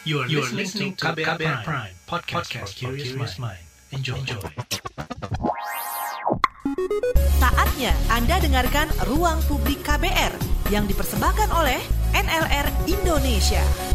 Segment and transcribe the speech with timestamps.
[0.00, 3.60] You are, you are listening to KBR, Prime, Prime podcast, podcast for curious mind.
[3.92, 4.16] Enjoy.
[4.16, 4.40] Enjoy.
[7.36, 10.32] Saatnya Anda dengarkan Ruang Publik KBR
[10.72, 11.84] yang dipersembahkan oleh
[12.16, 13.89] NLR Indonesia.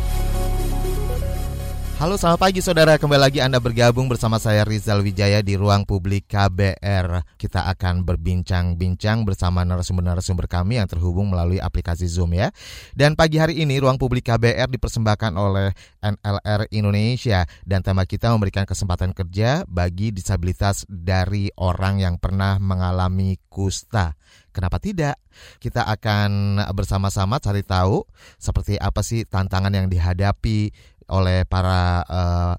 [1.96, 6.28] Halo selamat pagi saudara, kembali lagi Anda bergabung bersama saya Rizal Wijaya di Ruang Publik
[6.28, 7.24] KBR.
[7.40, 12.52] Kita akan berbincang-bincang bersama narasumber-narasumber kami yang terhubung melalui aplikasi Zoom ya.
[12.92, 15.72] Dan pagi hari ini Ruang Publik KBR dipersembahkan oleh
[16.04, 23.40] NLR Indonesia dan tema kita memberikan kesempatan kerja bagi disabilitas dari orang yang pernah mengalami
[23.48, 24.20] kusta.
[24.52, 25.16] Kenapa tidak?
[25.60, 28.08] Kita akan bersama-sama cari tahu
[28.40, 30.72] seperti apa sih tantangan yang dihadapi
[31.12, 32.54] oleh para uh,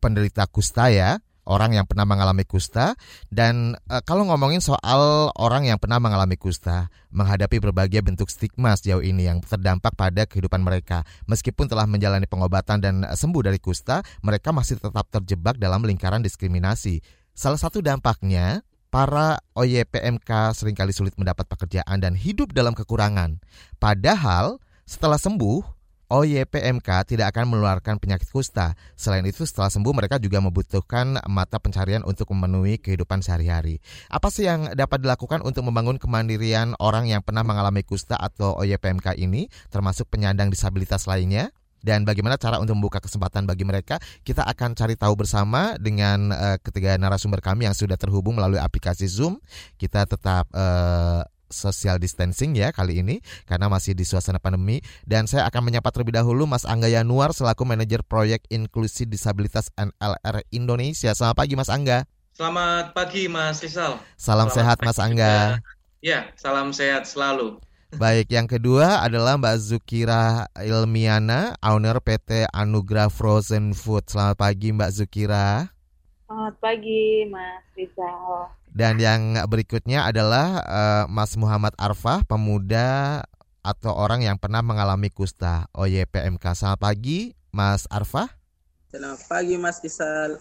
[0.00, 2.94] penderita kusta ya orang yang pernah mengalami kusta.
[3.26, 9.02] Dan uh, kalau ngomongin soal orang yang pernah mengalami kusta menghadapi berbagai bentuk stigma sejauh
[9.02, 11.02] ini yang terdampak pada kehidupan mereka.
[11.26, 17.02] Meskipun telah menjalani pengobatan dan sembuh dari kusta mereka masih tetap terjebak dalam lingkaran diskriminasi.
[17.34, 23.42] Salah satu dampaknya para OYPMK sering kali sulit mendapat pekerjaan dan hidup dalam kekurangan.
[23.78, 25.79] Padahal setelah sembuh
[26.10, 28.74] OYPMK tidak akan menularkan penyakit kusta.
[28.98, 33.78] Selain itu, setelah sembuh mereka juga membutuhkan mata pencarian untuk memenuhi kehidupan sehari-hari.
[34.10, 39.14] Apa sih yang dapat dilakukan untuk membangun kemandirian orang yang pernah mengalami kusta atau OYPMK
[39.22, 41.54] ini, termasuk penyandang disabilitas lainnya?
[41.80, 46.56] dan bagaimana cara untuk membuka kesempatan bagi mereka kita akan cari tahu bersama dengan uh,
[46.60, 49.40] ketiga narasumber kami yang sudah terhubung melalui aplikasi Zoom
[49.80, 55.44] kita tetap uh, social distancing ya kali ini karena masih di suasana pandemi dan saya
[55.50, 61.12] akan menyapa terlebih dahulu Mas Angga Yanuar selaku manajer proyek inklusi disabilitas NLR Indonesia.
[61.12, 62.08] Selamat pagi Mas Angga.
[62.32, 64.00] Selamat pagi Mas Rizal.
[64.16, 65.34] Salam Selamat sehat Mas Angga.
[66.00, 67.60] Ya, salam sehat selalu.
[67.90, 74.06] Baik, yang kedua adalah Mbak Zukira Ilmiana, owner PT Anugrah Frozen Food.
[74.06, 75.74] Selamat pagi Mbak Zukira.
[76.30, 78.59] Selamat pagi Mas Rizal.
[78.70, 83.22] Dan yang berikutnya adalah uh, Mas Muhammad Arfah, pemuda
[83.60, 86.54] atau orang yang pernah mengalami kusta OYPMK.
[86.54, 88.30] Selamat pagi, Mas Arfah.
[88.94, 90.38] Selamat pagi, Mas Isal.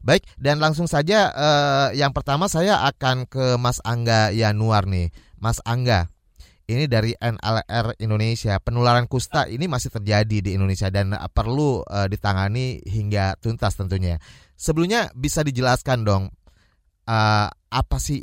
[0.00, 5.12] Baik, dan langsung saja uh, yang pertama saya akan ke Mas Angga Yanuar nih.
[5.36, 6.08] Mas Angga,
[6.68, 8.60] ini dari NLR Indonesia.
[8.60, 14.20] Penularan kusta ini masih terjadi di Indonesia dan perlu uh, ditangani hingga tuntas tentunya.
[14.56, 16.32] Sebelumnya bisa dijelaskan dong
[17.10, 18.22] uh, apa sih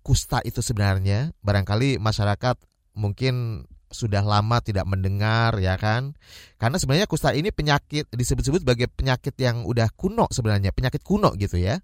[0.00, 1.36] kusta itu sebenarnya?
[1.44, 2.56] Barangkali masyarakat
[2.96, 6.18] mungkin sudah lama tidak mendengar ya kan
[6.58, 11.62] karena sebenarnya kusta ini penyakit disebut-sebut sebagai penyakit yang udah kuno sebenarnya penyakit kuno gitu
[11.62, 11.78] ya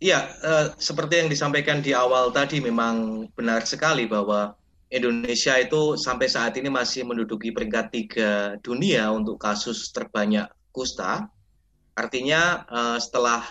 [0.00, 4.56] Iya, uh, seperti yang disampaikan di awal tadi memang benar sekali bahwa
[4.88, 11.28] Indonesia itu sampai saat ini masih menduduki peringkat tiga dunia untuk kasus terbanyak kusta.
[11.92, 13.44] Artinya uh, setelah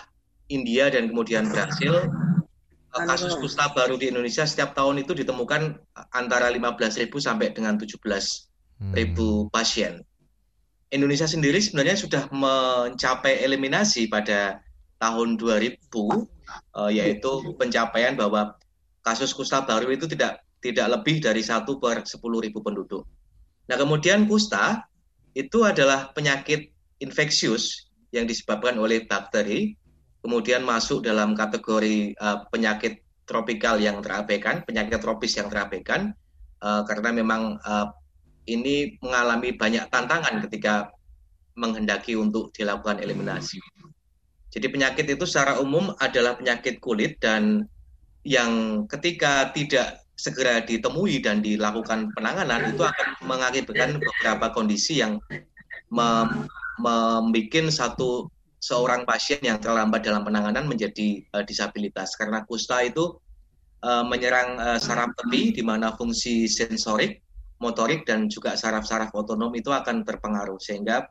[0.50, 5.78] India dan kemudian Brasil eh, kasus kusta baru di Indonesia setiap tahun itu ditemukan
[6.12, 7.96] antara 15.000 sampai dengan 17.000
[8.82, 9.48] hmm.
[9.54, 10.02] pasien.
[10.90, 14.58] Indonesia sendiri sebenarnya sudah mencapai eliminasi pada
[14.98, 18.58] tahun 2000 uh, yaitu pencapaian bahwa
[19.06, 22.20] kasus kusta baru itu tidak tidak lebih dari satu per 10.000
[22.60, 23.06] penduduk.
[23.70, 24.84] Nah kemudian kusta
[25.32, 29.78] itu adalah penyakit infeksius yang disebabkan oleh bakteri
[30.20, 36.12] kemudian masuk dalam kategori uh, penyakit tropikal yang terabaikan, penyakit tropis yang terabaikan,
[36.60, 37.88] uh, karena memang uh,
[38.48, 40.90] ini mengalami banyak tantangan ketika
[41.54, 43.60] menghendaki untuk dilakukan eliminasi.
[44.50, 47.70] Jadi penyakit itu secara umum adalah penyakit kulit dan
[48.26, 55.16] yang ketika tidak segera ditemui dan dilakukan penanganan itu akan mengakibatkan beberapa kondisi yang
[55.88, 58.28] membuat satu
[58.60, 63.16] seorang pasien yang terlambat dalam penanganan menjadi uh, disabilitas karena kusta itu
[63.80, 67.24] uh, menyerang uh, saraf tepi di mana fungsi sensorik,
[67.58, 71.08] motorik dan juga saraf-saraf otonom itu akan terpengaruh sehingga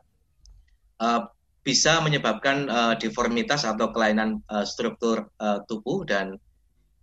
[1.02, 1.26] uh,
[1.60, 6.40] bisa menyebabkan uh, deformitas atau kelainan uh, struktur uh, tubuh dan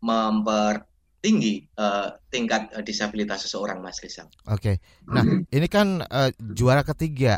[0.02, 4.32] mempertinggi uh, tingkat uh, disabilitas seseorang Mas Rizal.
[4.50, 4.82] Oke.
[5.06, 5.22] Nah,
[5.54, 7.38] ini kan uh, juara ketiga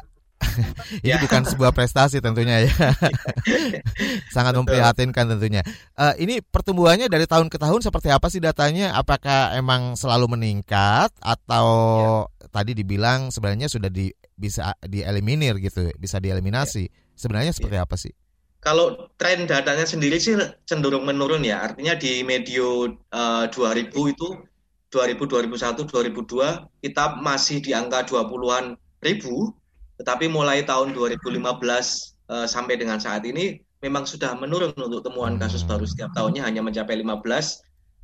[1.06, 1.22] ini ya.
[1.22, 2.74] bukan sebuah prestasi tentunya ya.
[4.36, 4.60] Sangat Betul.
[4.66, 5.62] memprihatinkan tentunya.
[5.96, 8.98] Uh, ini pertumbuhannya dari tahun ke tahun seperti apa sih datanya?
[8.98, 11.68] Apakah emang selalu meningkat atau
[12.28, 12.48] ya.
[12.50, 16.86] tadi dibilang sebenarnya sudah di, bisa dieliminir gitu, bisa dieliminasi?
[16.88, 16.94] Ya.
[17.20, 17.84] Sebenarnya seperti ya.
[17.84, 18.14] apa sih?
[18.60, 20.36] Kalau tren datanya sendiri sih
[20.68, 21.64] cenderung menurun ya.
[21.64, 24.30] Artinya di medio uh, 2000 itu
[24.90, 25.16] 2000,
[25.54, 28.76] 2001, 2002 kita masih di angka 20-an
[29.06, 29.54] ribu
[30.00, 35.64] Tetapi mulai tahun 2015 uh, sampai dengan saat ini memang sudah menurun untuk temuan kasus
[35.68, 37.20] baru setiap tahunnya hanya mencapai 15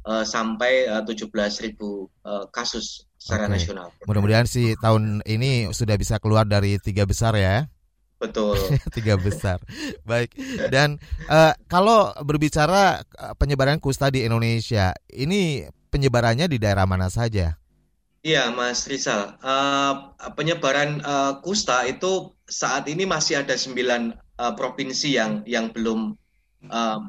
[0.07, 1.31] uh, sampai uh, 17
[1.65, 3.53] ribu uh, kasus secara okay.
[3.59, 3.87] nasional.
[4.07, 7.67] Mudah-mudahan sih tahun ini sudah bisa keluar dari tiga besar ya.
[8.15, 8.55] Betul.
[8.95, 9.59] Tiga besar.
[10.07, 10.31] Baik.
[10.71, 10.95] Dan
[11.27, 13.03] uh, kalau berbicara
[13.35, 17.59] penyebaran kusta di Indonesia, ini penyebarannya di daerah mana saja?
[18.25, 19.37] Iya, Mas Rizal.
[19.45, 26.17] Uh, penyebaran uh, kusta itu saat ini masih ada sembilan uh, provinsi yang yang belum
[26.73, 26.99] uh,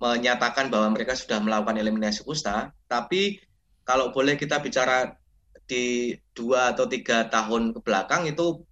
[0.00, 2.72] menyatakan bahwa mereka sudah melakukan eliminasi kusta.
[2.88, 3.44] Tapi
[3.84, 5.12] kalau boleh kita bicara
[5.68, 8.64] di dua atau tiga tahun ke belakang itu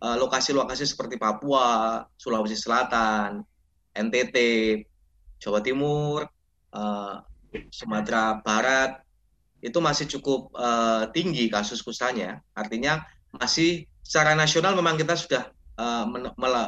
[0.00, 3.44] lokasi-lokasi seperti Papua, Sulawesi Selatan,
[3.92, 4.36] NTT,
[5.40, 6.24] Jawa Timur,
[6.72, 7.20] uh,
[7.68, 9.09] Sumatera Barat
[9.60, 12.40] itu masih cukup uh, tinggi kasus kustanya.
[12.56, 16.04] Artinya masih secara nasional memang kita sudah uh,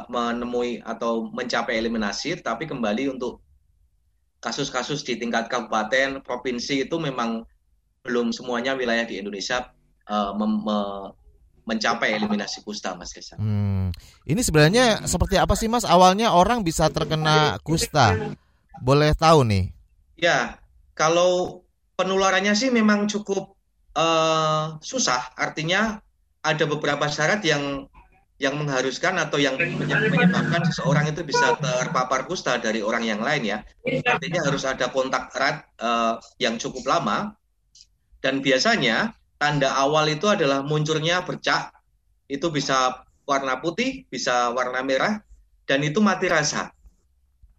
[0.07, 3.41] menemui atau mencapai eliminasi, tapi kembali untuk
[4.39, 7.47] kasus-kasus di tingkat kabupaten, provinsi itu memang
[8.03, 9.71] belum semuanya wilayah di Indonesia
[10.11, 10.35] uh,
[11.63, 13.39] mencapai eliminasi kusta, Mas Reza.
[13.39, 13.87] Hmm.
[14.27, 15.87] Ini sebenarnya seperti apa sih, Mas?
[15.87, 18.35] Awalnya orang bisa terkena kusta.
[18.83, 19.71] Boleh tahu nih?
[20.19, 20.59] Ya,
[20.91, 21.62] kalau
[21.95, 23.53] penularannya sih memang cukup
[23.97, 25.33] uh, susah.
[25.37, 26.01] Artinya
[26.43, 27.87] ada beberapa syarat yang
[28.41, 33.57] yang mengharuskan atau yang menyebabkan seseorang itu bisa terpapar kusta dari orang yang lain ya.
[34.03, 37.37] Artinya harus ada kontak erat uh, yang cukup lama
[38.19, 41.75] dan biasanya tanda awal itu adalah munculnya bercak,
[42.31, 45.19] itu bisa warna putih, bisa warna merah,
[45.67, 46.71] dan itu mati rasa.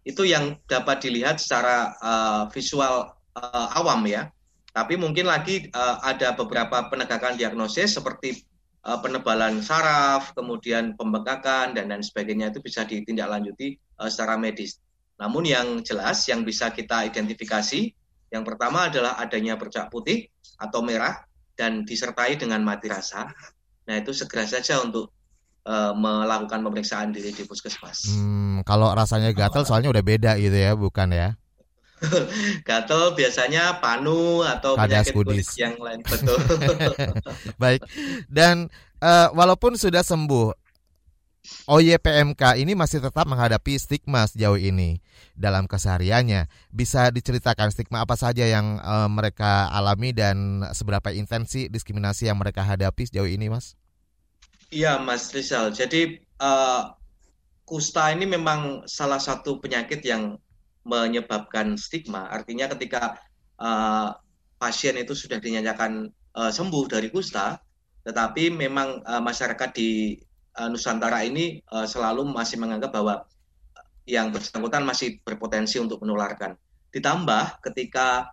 [0.05, 4.31] Itu yang dapat dilihat secara uh, visual uh, awam ya.
[4.75, 8.43] Tapi mungkin lagi uh, ada beberapa penegakan diagnosis seperti
[8.83, 14.83] uh, penebalan saraf, kemudian pembengkakan dan lain sebagainya itu bisa ditindaklanjuti uh, secara medis.
[15.15, 17.95] Namun yang jelas yang bisa kita identifikasi
[18.35, 20.27] yang pertama adalah adanya bercak putih
[20.59, 21.23] atau merah
[21.55, 23.31] dan disertai dengan mati rasa,
[23.87, 25.15] nah itu segera saja untuk
[25.63, 28.11] uh, melakukan pemeriksaan diri di puskesmas.
[28.11, 31.39] Hmm, kalau rasanya gatal soalnya udah beda gitu ya, bukan ya?
[32.67, 36.37] gatal biasanya panu atau Kadas penyakit kulit yang lain betul.
[37.61, 37.81] Baik.
[38.27, 38.67] Dan
[38.99, 40.51] uh, walaupun sudah sembuh,
[41.69, 44.99] OYPMK ini masih tetap menghadapi stigma sejauh ini
[45.37, 46.49] dalam kesehariannya.
[46.73, 52.65] Bisa diceritakan stigma apa saja yang uh, mereka alami dan seberapa intensi diskriminasi yang mereka
[52.65, 53.77] hadapi sejauh ini, Mas?
[54.73, 55.71] Iya, Mas Rizal.
[55.71, 56.91] Jadi uh,
[57.65, 60.41] kusta ini memang salah satu penyakit yang
[60.85, 62.29] menyebabkan stigma.
[62.29, 63.17] Artinya ketika
[63.57, 64.13] uh,
[64.61, 67.57] pasien itu sudah dinyatakan uh, sembuh dari kusta,
[68.05, 70.15] tetapi memang uh, masyarakat di
[70.61, 73.25] uh, Nusantara ini uh, selalu masih menganggap bahwa
[74.05, 76.53] yang bersangkutan masih berpotensi untuk menularkan.
[76.93, 78.29] Ditambah ketika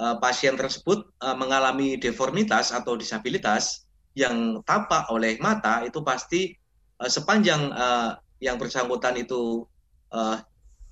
[0.00, 3.84] uh, pasien tersebut uh, mengalami deformitas atau disabilitas
[4.16, 6.56] yang tampak oleh mata itu pasti
[7.00, 9.68] uh, sepanjang uh, yang bersangkutan itu
[10.10, 10.40] uh,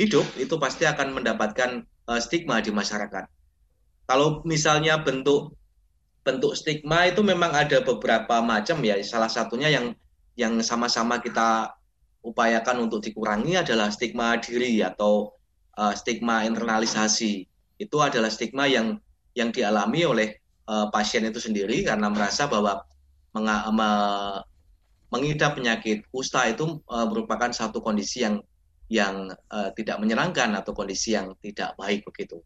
[0.01, 3.29] hidup itu pasti akan mendapatkan uh, stigma di masyarakat.
[4.09, 5.53] Kalau misalnya bentuk
[6.25, 8.97] bentuk stigma itu memang ada beberapa macam ya.
[9.05, 9.93] Salah satunya yang
[10.41, 11.77] yang sama-sama kita
[12.25, 15.37] upayakan untuk dikurangi adalah stigma diri atau
[15.77, 17.45] uh, stigma internalisasi.
[17.77, 18.97] Itu adalah stigma yang
[19.37, 20.29] yang dialami oleh
[20.65, 22.89] uh, pasien itu sendiri karena merasa bahwa
[25.11, 28.43] mengidap penyakit kusta itu uh, merupakan satu kondisi yang
[28.91, 32.43] yang uh, tidak menyenangkan atau kondisi yang tidak baik begitu.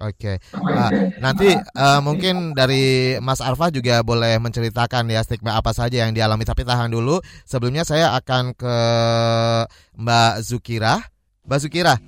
[0.00, 0.88] Oke, nah,
[1.20, 6.48] nanti uh, mungkin dari Mas Arfa juga boleh menceritakan ya stigma apa saja yang dialami.
[6.48, 7.20] Tapi tahan dulu.
[7.44, 8.76] Sebelumnya saya akan ke
[10.00, 11.04] Mbak Zukira.
[11.44, 12.00] Mbak Zukira,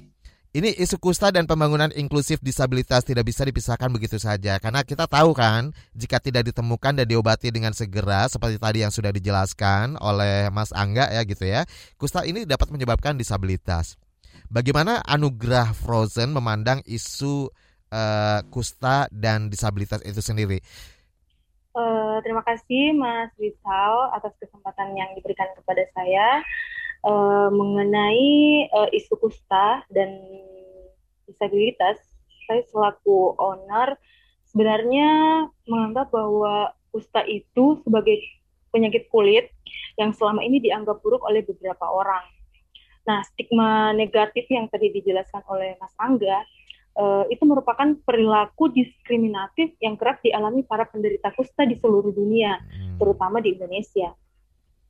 [0.53, 4.61] ini isu kusta dan pembangunan inklusif disabilitas tidak bisa dipisahkan begitu saja.
[4.61, 9.09] Karena kita tahu kan, jika tidak ditemukan dan diobati dengan segera, seperti tadi yang sudah
[9.17, 11.65] dijelaskan oleh Mas Angga ya gitu ya,
[11.97, 13.97] kusta ini dapat menyebabkan disabilitas.
[14.53, 17.49] Bagaimana anugerah Frozen memandang isu
[17.89, 20.61] uh, kusta dan disabilitas itu sendiri.
[21.73, 26.45] Uh, terima kasih Mas Rizal atas kesempatan yang diberikan kepada saya
[27.07, 30.19] uh, mengenai uh, isu kusta dan
[31.27, 31.99] disabilitas.
[32.47, 33.95] Saya selaku owner
[34.51, 35.09] sebenarnya
[35.65, 38.21] menganggap bahwa kusta itu sebagai
[38.73, 39.53] penyakit kulit
[39.97, 42.25] yang selama ini dianggap buruk oleh beberapa orang.
[43.03, 46.47] Nah, stigma negatif yang tadi dijelaskan oleh Mas Angga
[46.97, 53.03] uh, itu merupakan perilaku diskriminatif yang kerap dialami para penderita kusta di seluruh dunia, hmm.
[53.03, 54.15] terutama di Indonesia.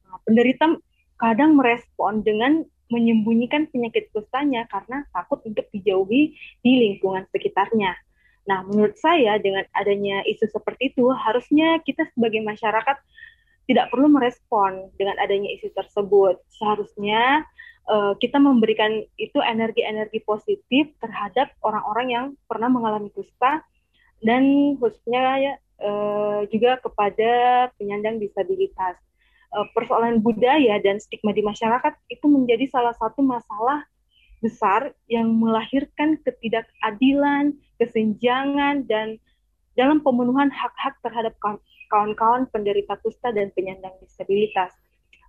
[0.06, 0.76] Nah, penderita
[1.22, 7.94] kadang merespon dengan menyembunyikan penyakit kustanya karena takut untuk dijauhi di lingkungan sekitarnya.
[8.42, 12.98] Nah, menurut saya dengan adanya isu seperti itu, harusnya kita sebagai masyarakat
[13.70, 16.42] tidak perlu merespon dengan adanya isu tersebut.
[16.50, 17.46] Seharusnya
[17.86, 23.62] uh, kita memberikan itu energi-energi positif terhadap orang-orang yang pernah mengalami kusta
[24.26, 25.52] dan khususnya ya,
[25.86, 27.30] uh, juga kepada
[27.78, 28.98] penyandang disabilitas.
[29.52, 33.84] Uh, persoalan budaya dan stigma di masyarakat itu menjadi salah satu masalah
[34.40, 39.20] besar yang melahirkan ketidakadilan, kesenjangan, dan
[39.76, 41.36] dalam pemenuhan hak-hak terhadap
[41.92, 44.72] kawan-kawan penderita kusta dan penyandang disabilitas.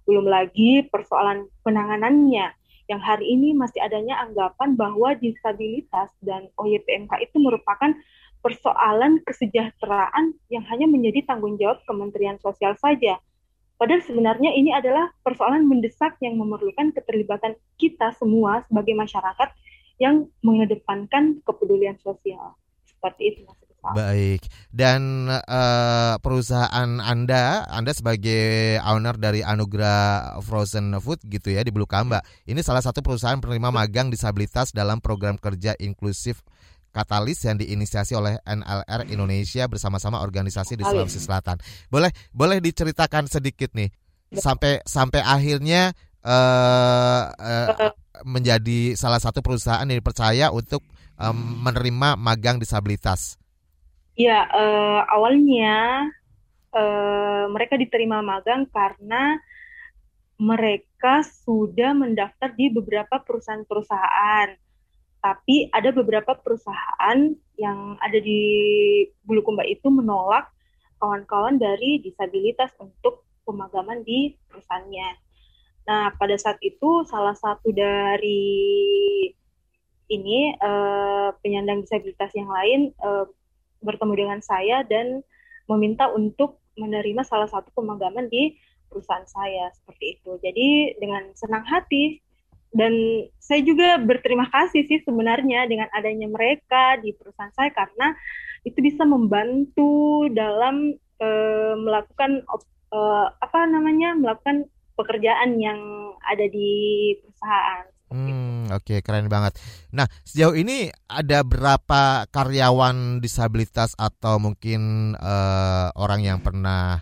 [0.07, 2.51] Belum lagi persoalan penanganannya,
[2.91, 7.95] yang hari ini masih adanya anggapan bahwa disabilitas dan OYPMK itu merupakan
[8.43, 13.23] persoalan kesejahteraan yang hanya menjadi tanggung jawab Kementerian Sosial saja.
[13.83, 19.51] Padahal sebenarnya ini adalah persoalan mendesak yang memerlukan keterlibatan kita semua sebagai masyarakat
[19.99, 22.55] yang mengedepankan kepedulian sosial.
[22.87, 23.59] Seperti itu, Mas.
[23.91, 24.47] Baik.
[24.71, 32.23] Dan uh, perusahaan Anda, Anda sebagai owner dari Anugerah Frozen Food gitu ya di Belukamba.
[32.47, 36.39] Ini salah satu perusahaan penerima magang disabilitas dalam program kerja inklusif
[36.93, 41.57] Katalis yang diinisiasi oleh NLR Indonesia bersama-sama organisasi di Sulawesi Selatan.
[41.89, 43.89] Boleh boleh diceritakan sedikit nih
[44.37, 50.85] sampai sampai akhirnya uh, uh, menjadi salah satu perusahaan yang dipercaya untuk
[51.17, 53.41] um, menerima magang disabilitas.
[54.13, 56.05] Ya uh, awalnya
[56.77, 59.41] uh, mereka diterima magang karena
[60.37, 64.62] mereka sudah mendaftar di beberapa perusahaan-perusahaan
[65.23, 68.43] tapi ada beberapa perusahaan yang ada di
[69.23, 70.51] Bulukumba itu menolak
[70.99, 75.09] kawan-kawan dari disabilitas untuk pemagaman di perusahaannya.
[75.87, 79.31] Nah, pada saat itu salah satu dari
[80.11, 83.23] ini uh, penyandang disabilitas yang lain uh,
[83.79, 85.23] bertemu dengan saya dan
[85.71, 88.59] meminta untuk menerima salah satu pemagaman di
[88.91, 90.35] perusahaan saya seperti itu.
[90.43, 92.19] Jadi dengan senang hati
[92.73, 92.93] dan
[93.37, 98.17] saya juga berterima kasih sih sebenarnya dengan adanya mereka di perusahaan saya karena
[98.65, 102.41] itu bisa membantu dalam uh, melakukan
[102.89, 104.65] uh, apa namanya melakukan
[104.97, 105.79] pekerjaan yang
[106.25, 107.85] ada di perusahaan.
[108.13, 109.57] Hmm, oke okay, keren banget.
[109.93, 117.01] Nah sejauh ini ada berapa karyawan disabilitas atau mungkin uh, orang yang pernah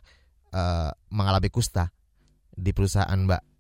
[0.55, 1.91] uh, mengalami kusta
[2.55, 3.50] di perusahaan Mbak?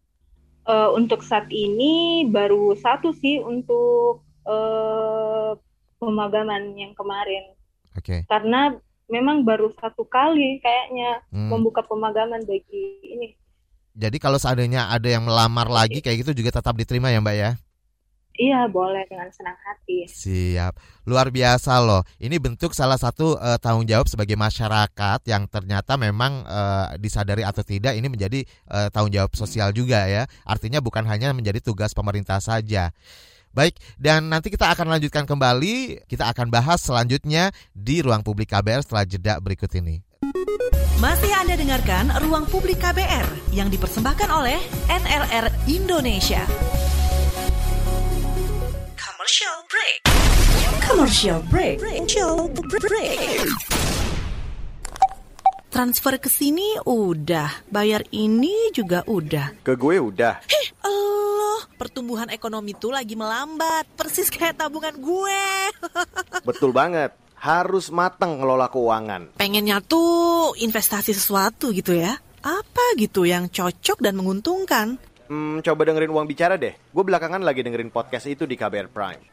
[0.65, 5.57] Uh, untuk saat ini baru satu sih untuk uh,
[6.01, 7.53] pemagaman yang kemarin.
[7.97, 8.05] Oke.
[8.05, 8.19] Okay.
[8.25, 8.73] Karena
[9.11, 11.51] memang baru satu kali kayaknya hmm.
[11.51, 13.35] membuka pemagaman bagi ini.
[13.91, 17.51] Jadi kalau seandainya ada yang melamar lagi kayak gitu juga tetap diterima ya Mbak ya?
[18.31, 20.07] Iya, boleh dengan senang hati.
[20.07, 21.03] Siap.
[21.03, 22.01] Luar biasa loh.
[22.15, 27.59] Ini bentuk salah satu uh, tanggung jawab sebagai masyarakat yang ternyata memang uh, disadari atau
[27.61, 30.23] tidak ini menjadi uh, tanggung jawab sosial juga ya.
[30.47, 32.95] Artinya bukan hanya menjadi tugas pemerintah saja.
[33.51, 36.07] Baik, dan nanti kita akan lanjutkan kembali.
[36.07, 39.99] Kita akan bahas selanjutnya di ruang publik KBR setelah jeda berikut ini.
[41.01, 46.45] Masih Anda dengarkan Ruang Publik KBR yang dipersembahkan oleh NLR Indonesia.
[49.21, 49.99] Commercial break.
[50.81, 51.77] Commercial break.
[51.77, 52.49] Commercial
[52.81, 53.21] break.
[55.69, 59.61] Transfer ke sini udah, bayar ini juga udah.
[59.61, 60.41] Ke gue udah.
[60.41, 65.45] Heh, Allah, pertumbuhan ekonomi tuh lagi melambat, persis kayak tabungan gue.
[66.49, 69.37] Betul banget, harus matang ngelola keuangan.
[69.37, 72.17] Pengennya tuh investasi sesuatu gitu ya.
[72.41, 74.97] Apa gitu yang cocok dan menguntungkan?
[75.31, 76.75] Hmm, coba dengerin uang bicara deh.
[76.91, 79.31] Gue belakangan lagi dengerin podcast itu di KBR Prime.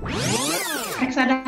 [1.03, 1.48] Reksadana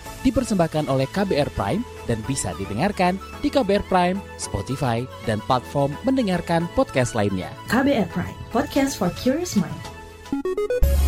[0.21, 7.17] Dipersembahkan oleh KBR Prime dan bisa didengarkan di KBR Prime, Spotify, dan platform mendengarkan podcast
[7.17, 7.49] lainnya.
[7.73, 9.73] KBR Prime, podcast for curious mind.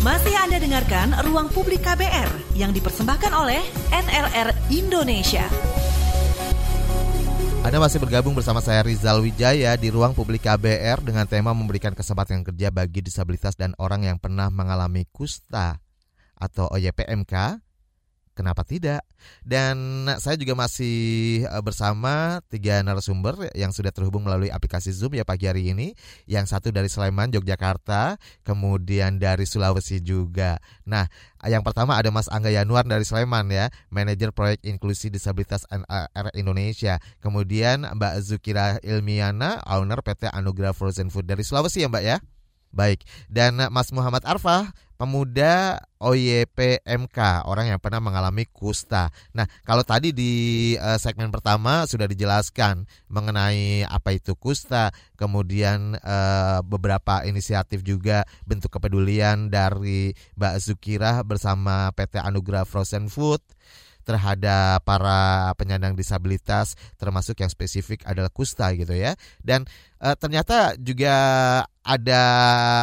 [0.02, 3.62] Masih Anda dengarkan Ruang Publik KBR yang dipersembahkan oleh
[3.94, 5.46] NLR Indonesia.
[7.64, 12.44] Anda masih bergabung bersama saya Rizal Wijaya di ruang publik KBR dengan tema memberikan kesempatan
[12.44, 15.80] kerja bagi disabilitas dan orang yang pernah mengalami kusta.
[16.34, 17.62] atau OYPMK
[18.34, 19.06] Kenapa tidak?
[19.46, 20.96] Dan saya juga masih
[21.46, 25.94] eh, bersama tiga narasumber yang sudah terhubung melalui aplikasi Zoom ya pagi hari ini.
[26.26, 30.58] Yang satu dari Sleman, Yogyakarta, kemudian dari Sulawesi juga.
[30.82, 31.06] Nah,
[31.46, 36.98] yang pertama ada Mas Angga Yanuar dari Sleman ya, manajer proyek inklusi disabilitas NR Indonesia.
[37.22, 42.18] Kemudian Mbak Zukira Ilmiana, owner PT Anugerah Frozen Food dari Sulawesi ya Mbak ya.
[42.74, 49.10] Baik, dan Mas Muhammad Arfah, pemuda OYPMK, orang yang pernah mengalami kusta.
[49.34, 50.32] Nah, kalau tadi di
[50.78, 58.74] uh, segmen pertama sudah dijelaskan mengenai apa itu kusta, kemudian uh, beberapa inisiatif juga bentuk
[58.74, 63.42] kepedulian dari Mbak Zukira bersama PT Anugerah Frozen Food
[64.04, 69.16] terhadap para penyandang disabilitas termasuk yang spesifik adalah kusta gitu ya.
[69.40, 69.64] Dan
[69.96, 71.16] e, ternyata juga
[71.84, 72.22] ada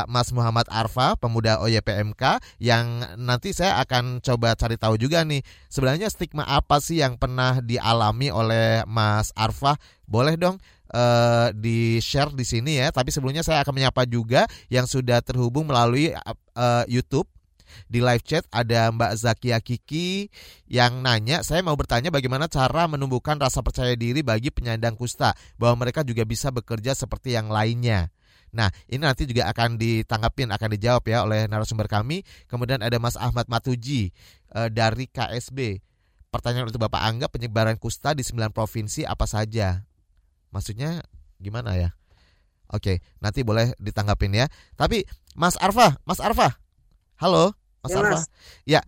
[0.05, 6.07] Mas Muhammad Arfa pemuda OYPMK yang nanti saya akan coba cari tahu juga nih sebenarnya
[6.13, 9.75] stigma apa sih yang pernah dialami oleh Mas Arfa.
[10.05, 10.61] Boleh dong
[10.93, 12.93] uh, di share di sini ya.
[12.93, 16.13] Tapi sebelumnya saya akan menyapa juga yang sudah terhubung melalui
[16.55, 17.27] uh, YouTube
[17.87, 20.27] di live chat ada Mbak Zakia Kiki
[20.67, 25.87] yang nanya, saya mau bertanya bagaimana cara menumbuhkan rasa percaya diri bagi penyandang kusta bahwa
[25.87, 28.11] mereka juga bisa bekerja seperti yang lainnya.
[28.51, 32.27] Nah, ini nanti juga akan ditanggapin, akan dijawab ya oleh narasumber kami.
[32.51, 34.11] Kemudian ada Mas Ahmad Matuji
[34.51, 35.79] e, dari KSB.
[36.31, 39.83] Pertanyaan untuk Bapak Angga, penyebaran kusta di 9 provinsi apa saja?
[40.51, 41.03] Maksudnya
[41.39, 41.95] gimana ya?
[42.71, 44.47] Oke, nanti boleh ditanggapin ya.
[44.79, 45.03] Tapi
[45.35, 46.55] Mas Arfa, Mas Arfa,
[47.19, 47.51] halo.
[47.83, 48.11] Mas ya, Arfa.
[48.15, 48.23] Mas.
[48.63, 48.81] Ya.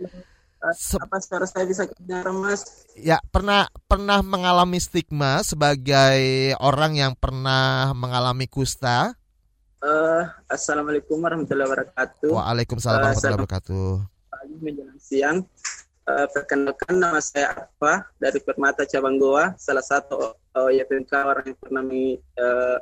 [0.72, 2.88] Se apa suara saya bisa kedengar Mas?
[2.96, 9.20] Ya, pernah pernah mengalami stigma sebagai orang yang pernah mengalami kusta?
[9.84, 12.32] Uh, Assalamualaikum warahmatullahi wabarakatuh.
[12.32, 13.88] Waalaikumsalam uh, warahmatullahi wabarakatuh.
[14.32, 15.38] Pagi menjelang siang.
[16.08, 21.60] Uh, perkenalkan nama saya Arfa dari Permata Cabang Goa, salah satu uh, YPMK orang yang
[21.60, 22.78] pernah uh,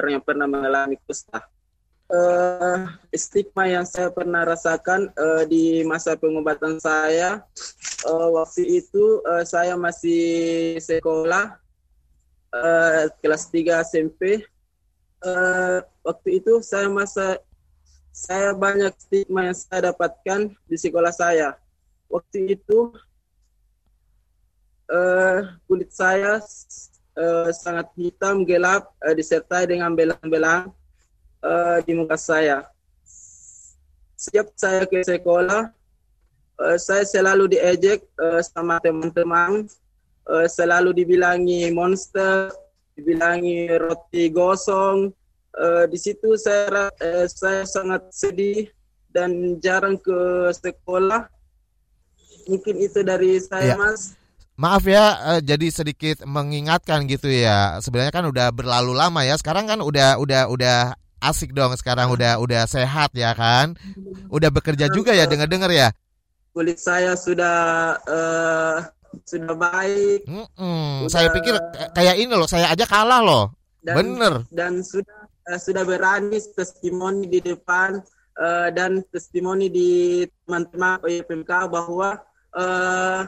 [0.00, 1.44] orang yang pernah mengalami kusta
[2.08, 7.44] uh, stigma yang saya pernah rasakan uh, di masa pengobatan saya
[8.08, 11.56] uh, waktu itu uh, saya masih sekolah
[12.56, 14.44] uh, kelas 3 SMP
[15.24, 17.40] uh, waktu itu saya masa
[18.10, 21.56] saya banyak stigma yang saya dapatkan di sekolah saya
[22.10, 22.90] waktu itu
[24.90, 25.38] uh,
[25.70, 26.42] kulit saya
[27.16, 30.74] uh, sangat hitam gelap uh, disertai dengan belang-belang
[31.44, 32.66] uh, di muka saya.
[34.20, 35.72] Setiap saya ke sekolah,
[36.60, 39.64] uh, saya selalu diejek uh, sama teman-teman,
[40.28, 42.52] uh, selalu dibilangi monster,
[43.00, 45.08] dibilangi roti gosong.
[45.50, 48.70] Uh, di situ saya uh, saya sangat sedih
[49.10, 51.26] dan jarang ke sekolah.
[52.46, 53.76] Mungkin itu dari saya, ya.
[53.76, 54.14] Mas.
[54.60, 57.80] Maaf ya, jadi sedikit mengingatkan gitu ya.
[57.80, 59.32] Sebenarnya kan udah berlalu lama ya.
[59.40, 60.78] Sekarang kan udah udah udah
[61.20, 63.76] asik dong sekarang udah udah sehat ya kan
[64.32, 65.92] udah bekerja juga ya dengar dengar ya
[66.56, 67.56] kulit saya sudah
[68.08, 68.76] uh,
[69.26, 70.20] sudah baik.
[70.26, 70.88] Mm -mm.
[71.06, 71.54] Sudah, saya pikir
[71.94, 73.44] kayak ini loh saya aja kalah loh.
[73.80, 74.44] Dan, bener.
[74.52, 77.96] dan sudah uh, sudah berani testimoni di depan
[78.36, 79.90] uh, dan testimoni di
[80.44, 82.20] teman-teman OYPMK bahwa
[82.52, 83.22] uh,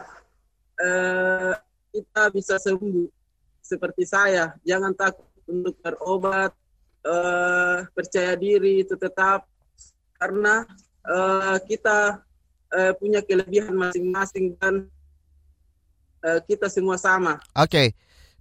[0.77, 1.53] uh,
[1.89, 3.09] kita bisa sembuh
[3.65, 4.53] seperti saya.
[4.65, 6.53] Jangan takut untuk berobat
[7.09, 9.49] uh, percaya diri itu tetap.
[10.21, 10.63] Karena
[11.09, 12.23] uh, kita
[12.71, 14.87] uh, punya kelebihan masing-masing dan
[16.25, 17.43] uh, kita semua sama.
[17.59, 17.87] Oke, okay.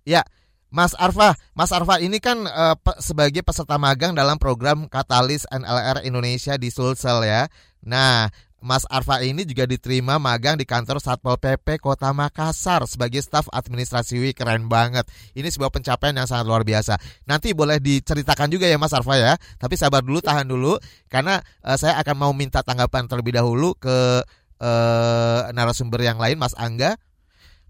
[0.05, 0.23] ya.
[0.71, 6.55] Mas Arfa, Mas Arfa ini kan uh, sebagai peserta magang dalam program Katalis NLR Indonesia
[6.55, 7.51] di Sulsel ya.
[7.83, 13.49] Nah, Mas Arfa ini juga diterima magang di kantor Satpol PP Kota Makassar sebagai staf
[13.49, 15.09] administrasi Wih, keren banget.
[15.33, 17.01] Ini sebuah pencapaian yang sangat luar biasa.
[17.25, 19.33] Nanti boleh diceritakan juga ya Mas Arfa ya.
[19.57, 20.77] Tapi sabar dulu, tahan dulu
[21.09, 24.21] karena uh, saya akan mau minta tanggapan terlebih dahulu ke
[24.61, 27.01] uh, narasumber yang lain Mas Angga.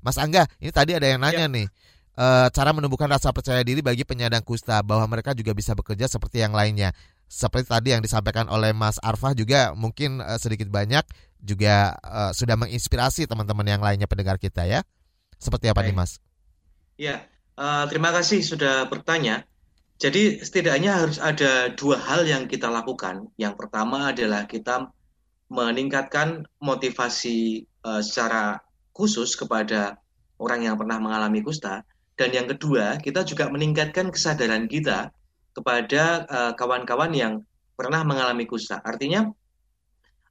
[0.02, 1.50] Mas Angga, ini tadi ada yang nanya ya.
[1.50, 1.68] nih.
[2.12, 6.44] Uh, cara menumbuhkan rasa percaya diri bagi penyandang kusta bahwa mereka juga bisa bekerja seperti
[6.44, 6.92] yang lainnya
[7.32, 11.08] seperti tadi yang disampaikan oleh Mas Arfa juga mungkin uh, sedikit banyak
[11.40, 14.84] juga uh, sudah menginspirasi teman-teman yang lainnya pendengar kita ya.
[15.40, 15.88] Seperti apa Baik.
[15.88, 16.12] nih Mas?
[17.00, 17.24] Ya,
[17.56, 19.48] uh, terima kasih sudah bertanya.
[19.96, 23.32] Jadi setidaknya harus ada dua hal yang kita lakukan.
[23.40, 24.92] Yang pertama adalah kita
[25.48, 28.60] meningkatkan motivasi uh, secara
[29.02, 29.98] khusus kepada
[30.38, 31.82] orang yang pernah mengalami kusta.
[32.14, 35.10] Dan yang kedua, kita juga meningkatkan kesadaran kita
[35.58, 37.34] kepada eh, kawan-kawan yang
[37.74, 38.78] pernah mengalami kusta.
[38.86, 39.26] Artinya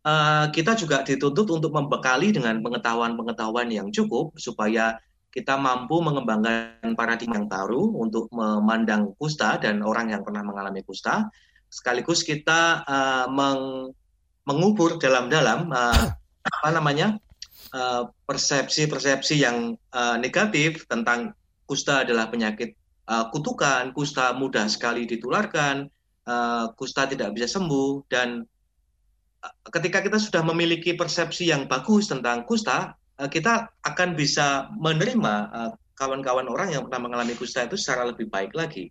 [0.05, 4.97] uh, kita juga dituntut untuk membekali dengan pengetahuan-pengetahuan yang cukup supaya
[5.31, 11.31] kita mampu mengembangkan paradigma yang baru untuk memandang kusta dan orang yang pernah mengalami kusta.
[11.71, 13.95] Sekaligus kita uh, meng,
[14.43, 16.07] mengubur dalam-dalam uh,
[16.41, 17.15] apa namanya
[18.27, 19.57] persepsi-persepsi uh, yang
[19.95, 21.31] uh, negatif tentang
[21.71, 22.75] kusta adalah penyakit
[23.07, 25.87] uh, kutukan, kusta mudah sekali ditularkan,
[26.27, 28.43] uh, kusta tidak bisa sembuh dan
[29.73, 35.71] ketika kita sudah memiliki persepsi yang bagus tentang kusta, eh, kita akan bisa menerima eh,
[35.97, 38.89] kawan-kawan orang yang pernah mengalami kusta itu secara lebih baik lagi.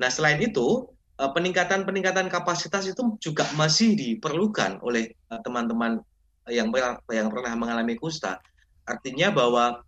[0.00, 0.88] Nah, selain itu,
[1.20, 5.12] eh, peningkatan-peningkatan kapasitas itu juga masih diperlukan oleh
[5.44, 6.00] teman-teman
[6.48, 6.68] yang
[7.08, 8.40] yang pernah mengalami kusta.
[8.84, 9.80] Artinya bahwa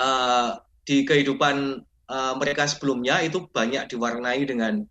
[0.00, 0.50] uh,
[0.88, 4.84] di kehidupan uh, mereka sebelumnya itu banyak diwarnai dengan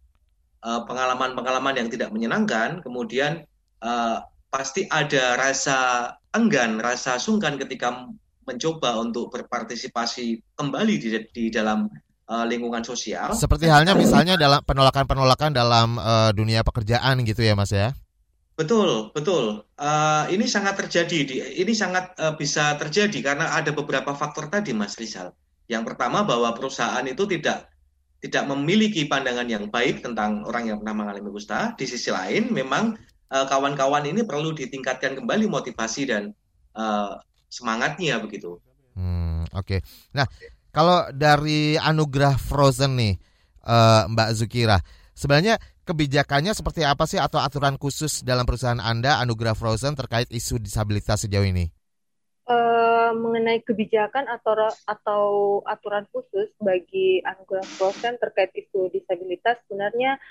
[0.67, 3.45] pengalaman-pengalaman uh, yang tidak menyenangkan, kemudian
[3.79, 8.09] uh, pasti ada rasa enggan, rasa sungkan ketika
[8.47, 11.87] mencoba untuk berpartisipasi kembali di, di dalam
[12.31, 13.35] uh, lingkungan sosial.
[13.35, 17.91] Seperti halnya misalnya dalam penolakan-penolakan dalam uh, dunia pekerjaan gitu ya, Mas ya?
[18.57, 19.61] Betul, betul.
[19.77, 21.19] Uh, ini sangat terjadi.
[21.23, 25.29] Di, ini sangat uh, bisa terjadi karena ada beberapa faktor tadi, Mas Rizal.
[25.69, 27.69] Yang pertama bahwa perusahaan itu tidak
[28.17, 31.77] tidak memiliki pandangan yang baik tentang orang yang pernah mengalami kusta.
[31.77, 36.31] Di sisi lain, memang Eh, kawan-kawan ini perlu ditingkatkan kembali motivasi dan
[36.79, 37.19] uh,
[37.51, 38.55] semangatnya begitu.
[38.95, 39.67] Hmm, Oke.
[39.67, 39.79] Okay.
[40.15, 40.23] Nah,
[40.71, 43.19] kalau dari anugerah Frozen nih,
[43.67, 44.79] uh, Mbak Zukira,
[45.17, 50.61] sebenarnya kebijakannya seperti apa sih atau aturan khusus dalam perusahaan Anda anugerah Frozen terkait isu
[50.61, 51.73] disabilitas sejauh ini?
[52.47, 55.23] Uh, mengenai kebijakan atau atau
[55.65, 60.21] aturan khusus bagi anugerah Frozen terkait isu disabilitas sebenarnya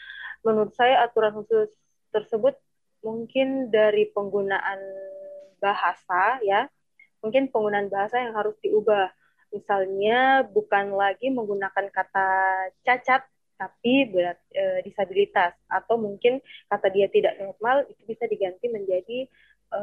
[0.47, 1.75] menurut saya aturan khusus
[2.15, 2.57] tersebut
[3.05, 4.81] mungkin dari penggunaan
[5.61, 6.71] bahasa ya
[7.21, 9.13] mungkin penggunaan bahasa yang harus diubah
[9.53, 12.29] misalnya bukan lagi menggunakan kata
[12.81, 16.39] cacat tapi berat e, disabilitas atau mungkin
[16.69, 19.29] kata dia tidak normal itu bisa diganti menjadi
[19.73, 19.81] e,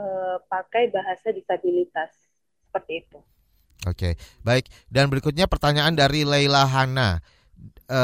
[0.47, 2.13] pakai bahasa disabilitas
[2.69, 3.19] seperti itu.
[3.83, 4.71] Oke, baik.
[4.87, 7.19] Dan berikutnya pertanyaan dari Leila Hana.
[7.89, 8.01] E,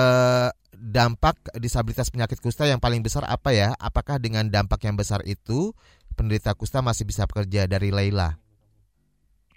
[0.80, 3.76] dampak disabilitas penyakit kusta yang paling besar apa ya?
[3.78, 5.76] Apakah dengan dampak yang besar itu
[6.16, 8.40] penderita kusta masih bisa bekerja dari Laila?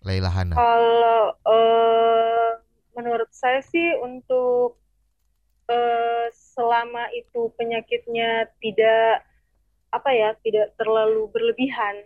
[0.02, 0.58] Laila Hana.
[0.58, 2.50] Kalau uh,
[2.98, 4.81] menurut saya sih untuk
[5.68, 9.26] uh, selama itu penyakitnya tidak
[9.92, 12.00] apa ya, tidak terlalu berlebihan,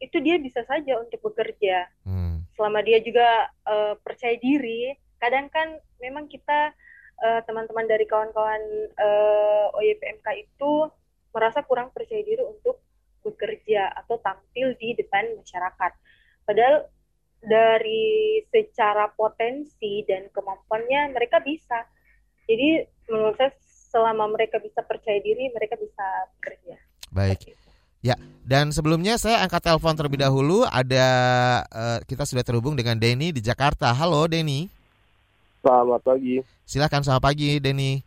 [0.00, 1.86] itu dia bisa saja untuk bekerja.
[2.08, 2.48] Hmm.
[2.56, 6.72] Selama dia juga uh, percaya diri, kadang kan memang kita
[7.20, 8.62] uh, teman-teman dari kawan-kawan
[8.96, 10.88] uh, eh, OYPMK itu
[11.30, 12.80] merasa kurang percaya diri untuk
[13.20, 15.92] bekerja atau tampil di depan masyarakat.
[16.48, 16.88] Padahal
[17.40, 21.84] dari secara potensi dan kemampuannya mereka bisa.
[22.50, 23.54] Jadi menurut saya
[23.94, 26.02] selama mereka bisa percaya diri, mereka bisa
[26.34, 26.74] bekerja.
[27.14, 27.54] Baik.
[28.02, 30.66] Ya, dan sebelumnya saya angkat telepon terlebih dahulu.
[30.66, 31.06] Ada
[31.70, 33.94] uh, kita sudah terhubung dengan Denny di Jakarta.
[33.94, 34.66] Halo Denny.
[35.62, 36.42] Selamat pagi.
[36.66, 38.02] Silakan selamat pagi, Denny.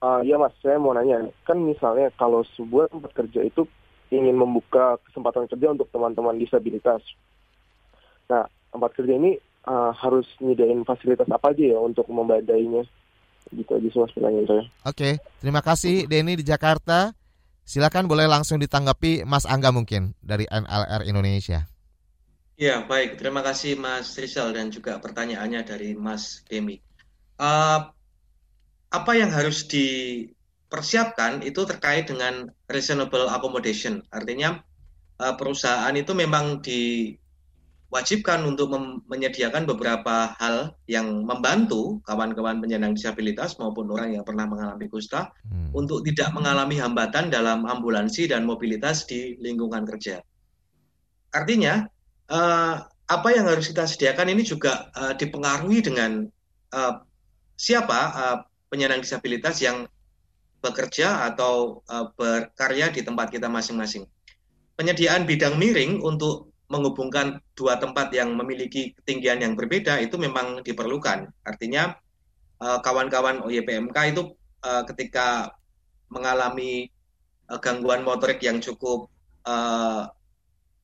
[0.00, 3.68] Uh, ya mas, saya mau nanya, kan misalnya kalau sebuah tempat kerja itu
[4.08, 7.04] ingin membuka kesempatan kerja untuk teman-teman disabilitas.
[8.32, 9.36] Nah, tempat kerja ini
[9.68, 12.88] uh, harus nyediain fasilitas apa aja ya untuk membadainya?
[13.50, 14.64] Gitu aja semua pertanyaan saya.
[14.86, 15.10] Oke,
[15.42, 17.14] terima kasih Denny di Jakarta.
[17.66, 21.70] Silakan boleh langsung ditanggapi Mas Angga mungkin dari NLR Indonesia.
[22.60, 23.16] Ya, baik.
[23.16, 26.76] Terima kasih Mas Rizal dan juga pertanyaannya dari Mas Demi.
[27.40, 27.88] Uh,
[28.90, 34.04] apa yang harus dipersiapkan itu terkait dengan reasonable accommodation.
[34.12, 34.60] Artinya
[35.22, 36.60] uh, perusahaan itu memang
[37.90, 38.70] diwajibkan untuk
[39.10, 45.74] menyediakan beberapa hal yang membantu kawan-kawan penyandang disabilitas maupun orang yang pernah mengalami kusta hmm.
[45.74, 50.22] untuk tidak mengalami hambatan dalam ambulansi dan mobilitas di lingkungan kerja.
[51.34, 51.82] Artinya
[52.30, 56.30] uh, apa yang harus kita sediakan ini juga uh, dipengaruhi dengan
[56.70, 56.94] uh,
[57.58, 58.14] siapa
[58.70, 59.90] penyandang disabilitas yang
[60.62, 61.84] bekerja atau
[62.16, 64.08] berkarya di tempat kita masing-masing.
[64.78, 71.26] Penyediaan bidang miring untuk menghubungkan dua tempat yang memiliki ketinggian yang berbeda itu memang diperlukan.
[71.42, 71.98] Artinya
[72.60, 75.56] kawan-kawan OYPMK itu uh, ketika
[76.12, 76.92] mengalami
[77.48, 79.08] uh, gangguan motorik yang cukup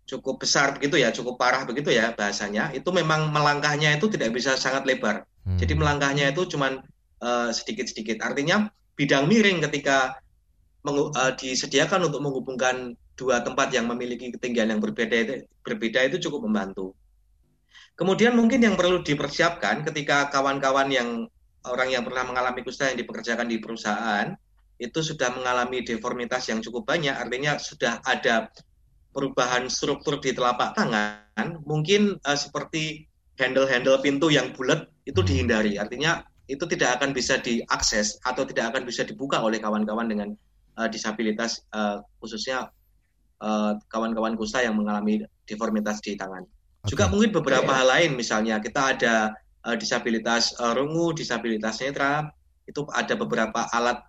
[0.07, 4.59] cukup besar begitu ya, cukup parah begitu ya bahasanya, itu memang melangkahnya itu tidak bisa
[4.59, 5.23] sangat lebar.
[5.47, 5.59] Hmm.
[5.59, 6.83] Jadi melangkahnya itu cuma
[7.23, 8.23] uh, sedikit-sedikit.
[8.23, 10.19] Artinya bidang miring ketika
[11.39, 16.93] disediakan untuk menghubungkan dua tempat yang memiliki ketinggian yang berbeda itu, berbeda itu cukup membantu.
[17.97, 21.09] Kemudian mungkin yang perlu dipersiapkan ketika kawan-kawan yang
[21.65, 24.37] orang yang pernah mengalami kusta yang dipekerjakan di perusahaan
[24.77, 28.53] itu sudah mengalami deformitas yang cukup banyak, artinya sudah ada
[29.17, 33.09] perubahan struktur di telapak tangan, mungkin uh, seperti
[33.41, 35.81] handle-handle pintu yang bulat itu dihindari.
[35.81, 40.29] Artinya itu tidak akan bisa diakses atau tidak akan bisa dibuka oleh kawan-kawan dengan
[40.77, 42.69] uh, disabilitas uh, khususnya
[43.89, 46.45] kawan-kawan uh, kusta yang mengalami deformitas di tangan.
[46.85, 46.97] Okay.
[46.97, 47.79] Juga mungkin beberapa yeah.
[47.83, 49.15] hal lain misalnya kita ada
[49.67, 52.31] uh, disabilitas uh, rungu, disabilitas netra,
[52.67, 54.03] itu ada beberapa alat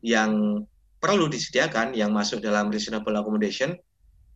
[0.00, 0.62] yang
[1.00, 3.72] perlu disediakan yang masuk dalam reasonable accommodation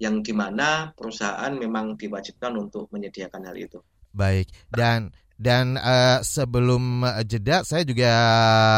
[0.00, 3.78] yang di mana perusahaan memang diwajibkan untuk menyediakan hal itu.
[4.10, 8.12] Baik dan dan uh, sebelum jeda saya juga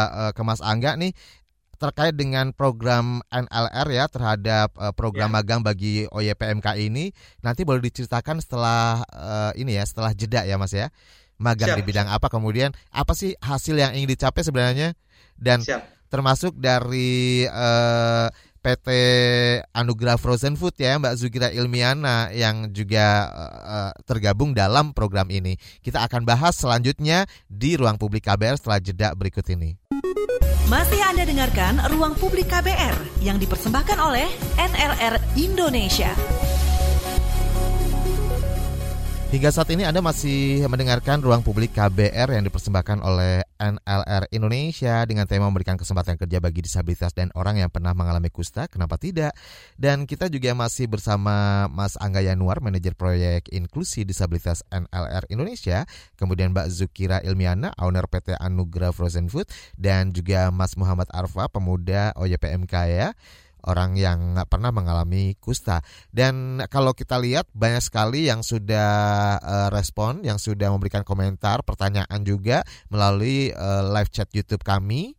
[0.09, 1.13] uh, ke Mas Angga nih
[1.77, 5.35] terkait dengan program NLR ya terhadap uh, program ya.
[5.41, 7.13] magang bagi OYPMK ini
[7.45, 10.89] nanti boleh diceritakan setelah uh, ini ya setelah jeda ya Mas ya
[11.37, 11.77] magang Siap.
[11.79, 14.97] di bidang apa kemudian apa sih hasil yang ingin dicapai sebenarnya
[15.37, 18.87] dan Siap termasuk dari uh, eh, PT
[19.71, 25.55] Anugerah Frozen Food ya Mbak Zugira Ilmiana yang juga uh, tergabung dalam program ini.
[25.79, 29.79] Kita akan bahas selanjutnya di ruang publik KBR setelah jeda berikut ini.
[30.67, 34.27] Masih Anda dengarkan Ruang Publik KBR yang dipersembahkan oleh
[34.59, 36.11] NLR Indonesia.
[39.27, 45.27] Hingga saat ini Anda masih mendengarkan ruang publik KBR yang dipersembahkan oleh NLR Indonesia dengan
[45.27, 49.35] tema memberikan kesempatan kerja bagi disabilitas dan orang yang pernah mengalami kusta, kenapa tidak?
[49.75, 55.83] Dan kita juga masih bersama Mas Angga Yanuar, manajer proyek inklusi disabilitas NLR Indonesia,
[56.15, 62.15] kemudian Mbak Zukira Ilmiana, owner PT Anugerah Frozen Food, dan juga Mas Muhammad Arfa, pemuda
[62.15, 63.11] OYPMK ya
[63.67, 65.83] orang yang pernah mengalami kusta.
[66.07, 68.89] Dan kalau kita lihat banyak sekali yang sudah
[69.43, 75.16] uh, respon, yang sudah memberikan komentar, pertanyaan juga melalui uh, live chat YouTube kami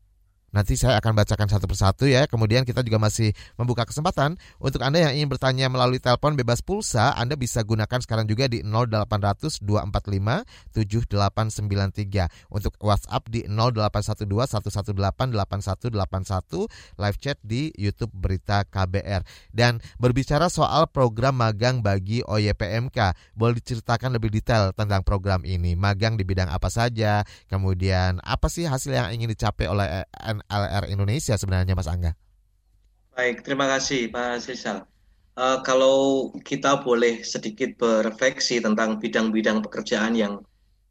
[0.49, 2.25] Nanti saya akan bacakan satu persatu ya.
[2.25, 7.13] Kemudian kita juga masih membuka kesempatan untuk Anda yang ingin bertanya melalui telepon bebas pulsa,
[7.13, 12.29] Anda bisa gunakan sekarang juga di 0800 245 7893.
[12.49, 19.23] Untuk WhatsApp di 0812 118 8181 live chat di YouTube Berita KBR.
[19.53, 25.77] Dan berbicara soal program magang bagi OYPMK, boleh diceritakan lebih detail tentang program ini.
[25.77, 30.09] Magang di bidang apa saja, kemudian apa sih hasil yang ingin dicapai oleh
[30.47, 32.15] LR Indonesia sebenarnya Mas Angga?
[33.19, 34.87] Baik, terima kasih Pak Sisal.
[35.39, 40.43] Uh, kalau kita boleh sedikit berefleksi tentang bidang-bidang pekerjaan yang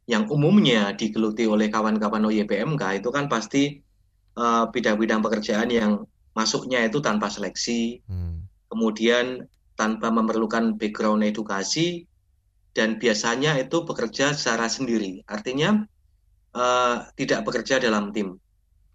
[0.08, 5.92] yang umumnya digeluti oleh kawan-kawan OYPMK itu kan pasti bidang eh, bidang-bidang pekerjaan yang
[6.32, 8.70] masuknya itu tanpa seleksi, hmm.
[8.72, 9.44] kemudian
[9.76, 12.08] tanpa memerlukan background edukasi
[12.72, 15.84] dan biasanya itu bekerja secara sendiri, artinya
[16.56, 18.40] uh, tidak bekerja dalam tim.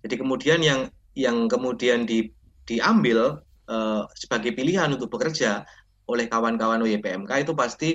[0.04, 2.30] Jadi kemudian yang yang kemudian di,
[2.68, 3.40] diambil
[3.70, 5.64] uh, sebagai pilihan untuk bekerja
[6.10, 7.90] oleh kawan-kawan UYPMK itu pasti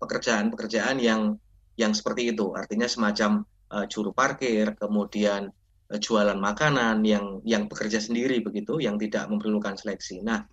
[0.00, 1.36] pekerjaan-pekerjaan yang
[1.76, 5.52] yang seperti itu, artinya semacam uh, juru parkir, kemudian
[5.92, 10.24] uh, jualan makanan yang yang bekerja sendiri begitu, yang tidak memerlukan seleksi.
[10.24, 10.44] Nah,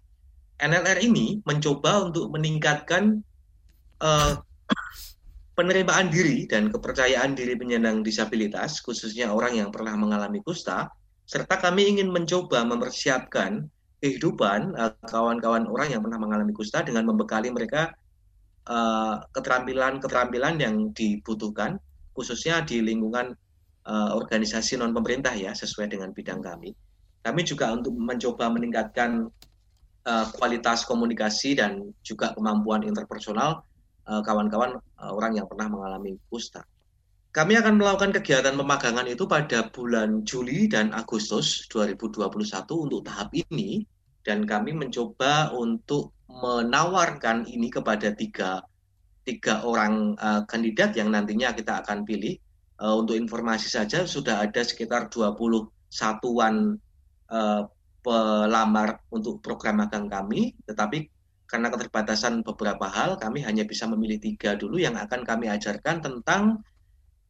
[0.60, 3.24] NLR ini mencoba untuk meningkatkan
[4.04, 4.42] uh,
[5.58, 10.86] penerimaan diri dan kepercayaan diri penyandang disabilitas, khususnya orang yang pernah mengalami kusta,
[11.26, 13.66] serta kami ingin mencoba mempersiapkan
[13.98, 17.90] kehidupan eh, kawan-kawan uh, orang yang pernah mengalami kusta dengan membekali mereka
[18.70, 21.82] eh, keterampilan-keterampilan uh, yang dibutuhkan,
[22.14, 23.34] khususnya di lingkungan
[23.90, 26.70] uh, organisasi non pemerintah ya, sesuai dengan bidang kami.
[27.26, 29.26] Kami juga untuk mencoba meningkatkan
[30.06, 33.66] uh, kualitas komunikasi dan juga kemampuan interpersonal
[34.24, 36.64] kawan-kawan uh, orang yang pernah mengalami kusta.
[37.36, 42.34] Kami akan melakukan kegiatan pemagangan itu pada bulan Juli dan Agustus 2021
[42.74, 43.86] untuk tahap ini
[44.26, 48.64] dan kami mencoba untuk menawarkan ini kepada tiga
[49.28, 52.40] tiga orang uh, kandidat yang nantinya kita akan pilih.
[52.78, 55.34] Uh, untuk informasi saja sudah ada sekitar 20
[55.90, 56.78] satuan
[57.34, 57.62] uh,
[58.06, 61.10] pelamar untuk program magang kami, tetapi
[61.48, 66.60] karena keterbatasan beberapa hal, kami hanya bisa memilih tiga dulu yang akan kami ajarkan tentang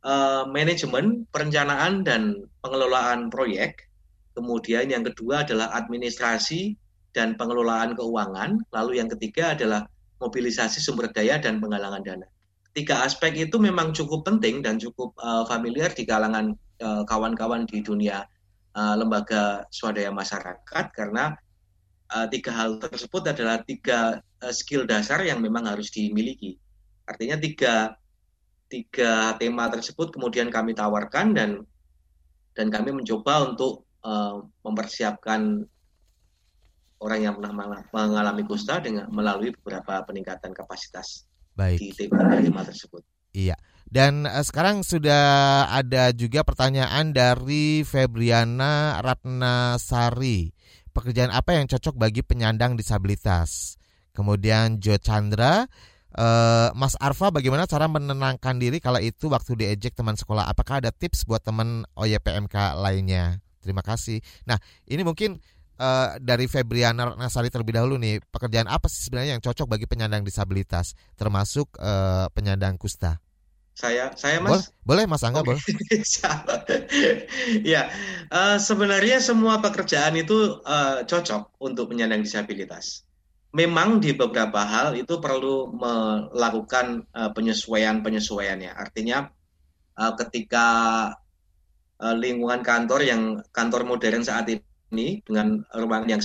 [0.01, 3.85] uh, manajemen, perencanaan, dan pengelolaan proyek.
[4.33, 6.73] Kemudian yang kedua adalah administrasi
[7.13, 8.57] dan pengelolaan keuangan.
[8.73, 9.85] Lalu yang ketiga adalah
[10.17, 12.27] mobilisasi sumber daya dan penggalangan dana.
[12.73, 17.69] Tiga aspek itu memang cukup penting dan cukup uh, familiar di kalangan eh, kawan-kawan uh,
[17.69, 18.21] di dunia
[18.77, 21.33] uh, lembaga swadaya masyarakat karena
[22.11, 26.59] uh, tiga hal tersebut adalah tiga uh, skill dasar yang memang harus dimiliki.
[27.07, 27.95] Artinya tiga
[28.67, 31.63] tiga tema tersebut kemudian kami tawarkan dan
[32.51, 35.63] dan kami mencoba untuk uh, mempersiapkan
[36.97, 37.53] orang yang pernah
[37.93, 41.77] mengalami kusta dengan melalui beberapa peningkatan kapasitas Baik.
[41.77, 43.05] di tema tersebut.
[43.37, 43.53] Iya.
[43.87, 50.56] Dan uh, sekarang sudah ada juga pertanyaan dari Febriana Ratnasari.
[50.97, 53.77] Pekerjaan apa yang cocok bagi penyandang disabilitas?
[54.17, 55.69] Kemudian Jo Chandra,
[56.17, 60.49] uh, Mas Arfa bagaimana cara menenangkan diri kalau itu waktu diejek teman sekolah?
[60.49, 63.37] Apakah ada tips buat teman OYPMK lainnya?
[63.61, 64.25] Terima kasih.
[64.49, 64.57] Nah,
[64.89, 65.37] ini mungkin
[65.77, 70.25] uh, dari Febriana Nasari terlebih dahulu nih, pekerjaan apa sih sebenarnya yang cocok bagi penyandang
[70.25, 73.21] disabilitas, termasuk uh, penyandang kusta?
[73.77, 74.73] Saya, saya Mas.
[74.89, 75.61] Boleh, boleh Mas Angga, boleh.
[77.77, 77.93] ya,
[78.33, 83.05] uh, sebenarnya semua pekerjaan itu uh, cocok untuk penyandang disabilitas.
[83.53, 88.73] Memang di beberapa hal itu perlu melakukan uh, penyesuaian-penyesuaiannya.
[88.73, 89.29] Artinya
[89.93, 90.67] uh, ketika
[92.01, 96.21] uh, lingkungan kantor yang kantor modern saat ini dengan ruang yang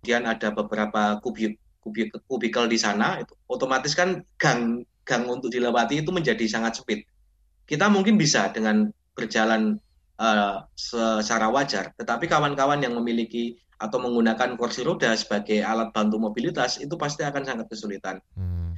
[0.00, 6.04] kemudian ada beberapa kubik kubik kubikel di sana, itu otomatis kan gang gang untuk dilewati
[6.04, 7.08] itu menjadi sangat sempit.
[7.64, 9.80] Kita mungkin bisa dengan berjalan
[10.20, 16.82] uh, secara wajar, tetapi kawan-kawan yang memiliki atau menggunakan kursi roda sebagai alat bantu mobilitas
[16.82, 18.20] itu pasti akan sangat kesulitan.
[18.36, 18.76] Hmm.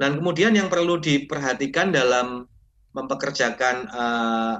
[0.00, 2.48] Dan kemudian yang perlu diperhatikan dalam
[2.96, 4.56] mempekerjakan uh,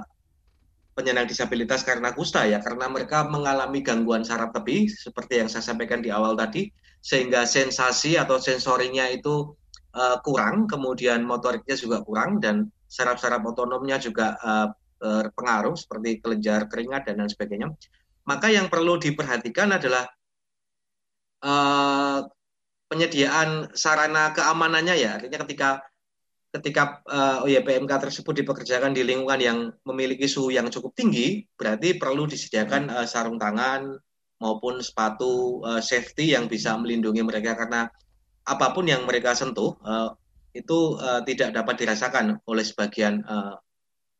[0.93, 5.99] penyandang disabilitas karena kusta ya, karena mereka mengalami gangguan saraf tepi seperti yang saya sampaikan
[6.05, 6.69] di awal tadi,
[7.01, 9.57] sehingga sensasi atau sensorinya itu
[9.95, 14.69] uh, kurang, kemudian motoriknya juga kurang dan saraf-saraf otonomnya juga uh,
[15.73, 17.73] seperti kelenjar keringat dan lain sebagainya.
[18.29, 20.05] Maka yang perlu diperhatikan adalah
[21.41, 22.21] uh,
[22.85, 25.17] penyediaan sarana keamanannya ya.
[25.17, 25.69] Artinya ketika
[26.51, 32.27] ketika uh, OYPMK tersebut dipekerjakan di lingkungan yang memiliki suhu yang cukup tinggi, berarti perlu
[32.27, 33.95] disediakan uh, sarung tangan
[34.43, 37.87] maupun sepatu uh, safety yang bisa melindungi mereka karena
[38.51, 40.11] apa pun yang mereka sentuh uh,
[40.51, 43.55] itu uh, tidak dapat dirasakan oleh sebagian uh,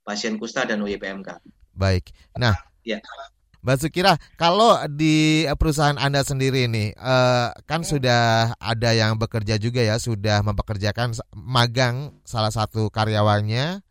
[0.07, 1.43] pasien kusta dan UYPMK.
[1.75, 2.15] Baik.
[2.39, 2.55] Nah,
[2.87, 3.03] ya.
[3.61, 6.97] Mbak Sukira, kalau di perusahaan Anda sendiri ini
[7.69, 13.85] kan sudah ada yang bekerja juga ya, sudah mempekerjakan magang salah satu karyawannya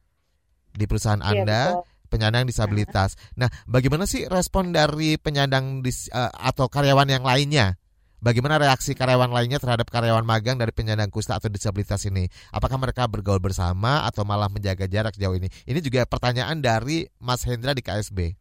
[0.74, 1.62] di perusahaan iya, Anda.
[1.78, 3.14] Ya, penyandang disabilitas.
[3.38, 7.78] Nah, bagaimana sih respon dari penyandang dis, uh, atau karyawan yang lainnya
[8.20, 12.28] Bagaimana reaksi karyawan lainnya terhadap karyawan magang dari penyandang kusta atau disabilitas ini?
[12.52, 15.48] Apakah mereka bergaul bersama atau malah menjaga jarak jauh ini?
[15.64, 18.36] Ini juga pertanyaan dari Mas Hendra di KSB.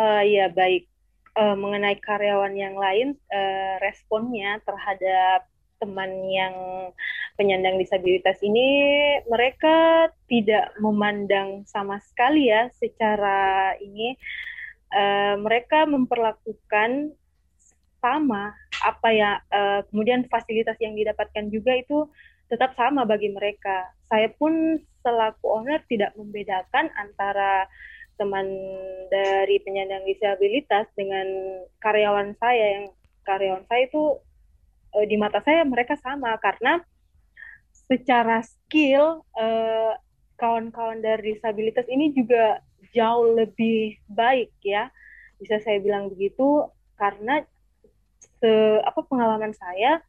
[0.00, 0.88] Uh, ya baik.
[1.36, 5.44] Uh, mengenai karyawan yang lain, uh, responnya terhadap
[5.76, 6.56] teman yang
[7.36, 8.64] penyandang disabilitas ini
[9.28, 14.16] mereka tidak memandang sama sekali ya secara ini
[14.88, 17.12] uh, mereka memperlakukan
[18.00, 18.56] sama
[18.86, 22.06] apa ya uh, kemudian fasilitas yang didapatkan juga itu
[22.46, 23.90] tetap sama bagi mereka.
[24.06, 27.66] Saya pun selaku owner tidak membedakan antara
[28.16, 28.46] teman
[29.10, 31.26] dari penyandang disabilitas dengan
[31.82, 32.86] karyawan saya yang
[33.26, 34.22] karyawan saya itu
[34.94, 36.80] uh, di mata saya mereka sama karena
[37.86, 39.94] secara skill eh,
[40.36, 42.58] kawan-kawan dari disabilitas ini juga
[42.90, 44.90] jauh lebih baik ya
[45.38, 47.44] bisa saya bilang begitu karena
[48.40, 48.52] se
[48.84, 50.04] apa pengalaman saya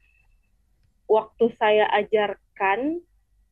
[1.07, 2.99] waktu saya ajarkan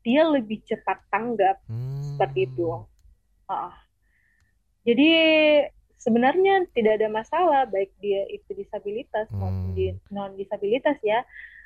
[0.05, 2.13] dia lebih cepat tanggap hmm.
[2.13, 2.85] seperti itu.
[3.49, 3.73] Uh,
[4.85, 5.09] jadi
[5.97, 9.39] sebenarnya tidak ada masalah baik dia itu disabilitas hmm.
[9.41, 11.25] maupun di non disabilitas ya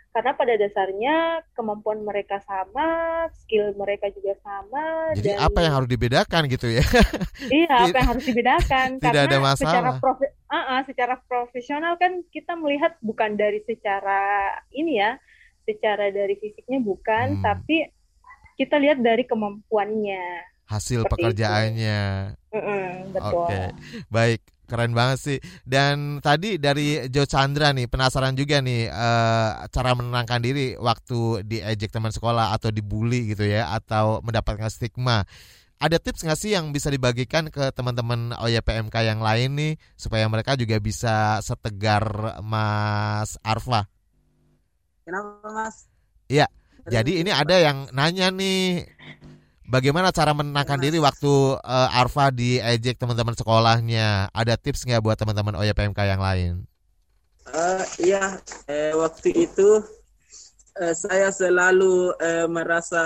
[0.09, 5.13] karena pada dasarnya kemampuan mereka sama, skill mereka juga sama.
[5.13, 6.81] Jadi dan, apa yang harus dibedakan gitu ya?
[7.53, 8.87] iya, apa yang harus dibedakan?
[8.97, 9.69] Tidak karena ada masalah.
[9.69, 15.15] Secara, profi uh -uh, secara profesional kan kita melihat bukan dari secara ini ya,
[15.63, 17.43] secara dari fisiknya bukan, hmm.
[17.45, 17.85] tapi
[18.59, 20.43] kita lihat dari kemampuannya.
[20.67, 21.99] Hasil pekerjaannya.
[22.53, 23.47] Mm -mm, betul.
[23.47, 23.63] Oke,
[24.11, 24.41] baik.
[24.69, 25.37] Keren banget sih.
[25.65, 31.89] Dan tadi dari Jo Chandra nih penasaran juga nih uh, cara menenangkan diri waktu diejek
[31.89, 35.25] teman sekolah atau dibully gitu ya atau mendapatkan stigma.
[35.79, 40.59] Ada tips nggak sih yang bisa dibagikan ke teman-teman OYPMK yang lain nih supaya mereka
[40.59, 43.87] juga bisa setegar Mas Arfa?
[45.07, 45.87] Kenapa Mas?
[46.27, 46.51] Iya.
[46.89, 48.83] Jadi ini ada yang nanya nih
[49.69, 54.33] Bagaimana cara menenangkan diri waktu uh, Arfa diejek teman-teman sekolahnya?
[54.33, 56.65] Ada tips nggak buat teman-teman OYPMK yang lain?
[57.53, 59.85] Uh, iya, eh, waktu itu
[60.81, 63.03] eh, saya selalu eh, merasa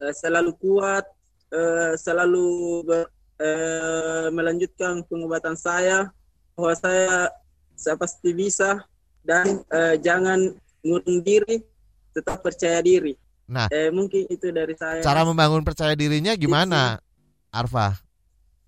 [0.00, 1.04] eh, selalu kuat,
[1.50, 2.48] eh, selalu
[2.86, 3.04] ber,
[3.42, 6.10] eh, melanjutkan pengobatan saya
[6.54, 7.30] bahwa saya
[7.74, 8.84] saya pasti bisa
[9.24, 11.60] dan eh, jangan ngurung diri,
[12.16, 13.12] tetap percaya diri.
[13.50, 15.02] Nah, eh, mungkin itu dari saya.
[15.02, 17.02] Cara membangun percaya dirinya gimana,
[17.50, 17.98] Arfa?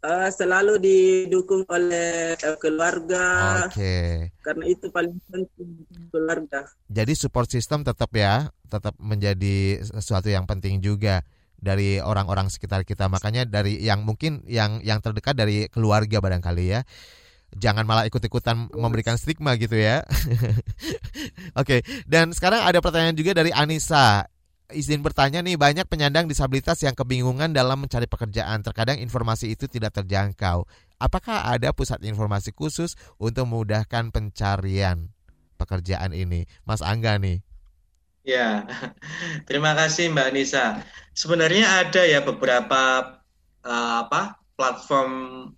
[0.03, 3.23] Uh, selalu didukung oleh uh, keluarga.
[3.71, 3.79] Oke.
[3.79, 4.11] Okay.
[4.43, 6.67] Karena itu paling penting keluarga.
[6.91, 11.23] Jadi support system tetap ya, tetap menjadi sesuatu yang penting juga
[11.63, 13.07] dari orang-orang sekitar kita.
[13.07, 16.83] Makanya dari yang mungkin yang yang terdekat dari keluarga barangkali ya.
[17.53, 20.03] Jangan malah ikut-ikutan memberikan stigma gitu ya.
[21.61, 21.81] Oke, okay.
[22.09, 24.25] dan sekarang ada pertanyaan juga dari Anissa
[24.73, 28.65] izin bertanya nih banyak penyandang disabilitas yang kebingungan dalam mencari pekerjaan.
[28.65, 30.65] Terkadang informasi itu tidak terjangkau.
[30.99, 35.13] Apakah ada pusat informasi khusus untuk memudahkan pencarian
[35.61, 36.49] pekerjaan ini?
[36.65, 37.45] Mas Angga nih.
[38.23, 38.67] Ya,
[39.49, 40.83] terima kasih Mbak Nisa.
[41.13, 43.15] Sebenarnya ada ya beberapa
[43.67, 45.13] uh, apa platform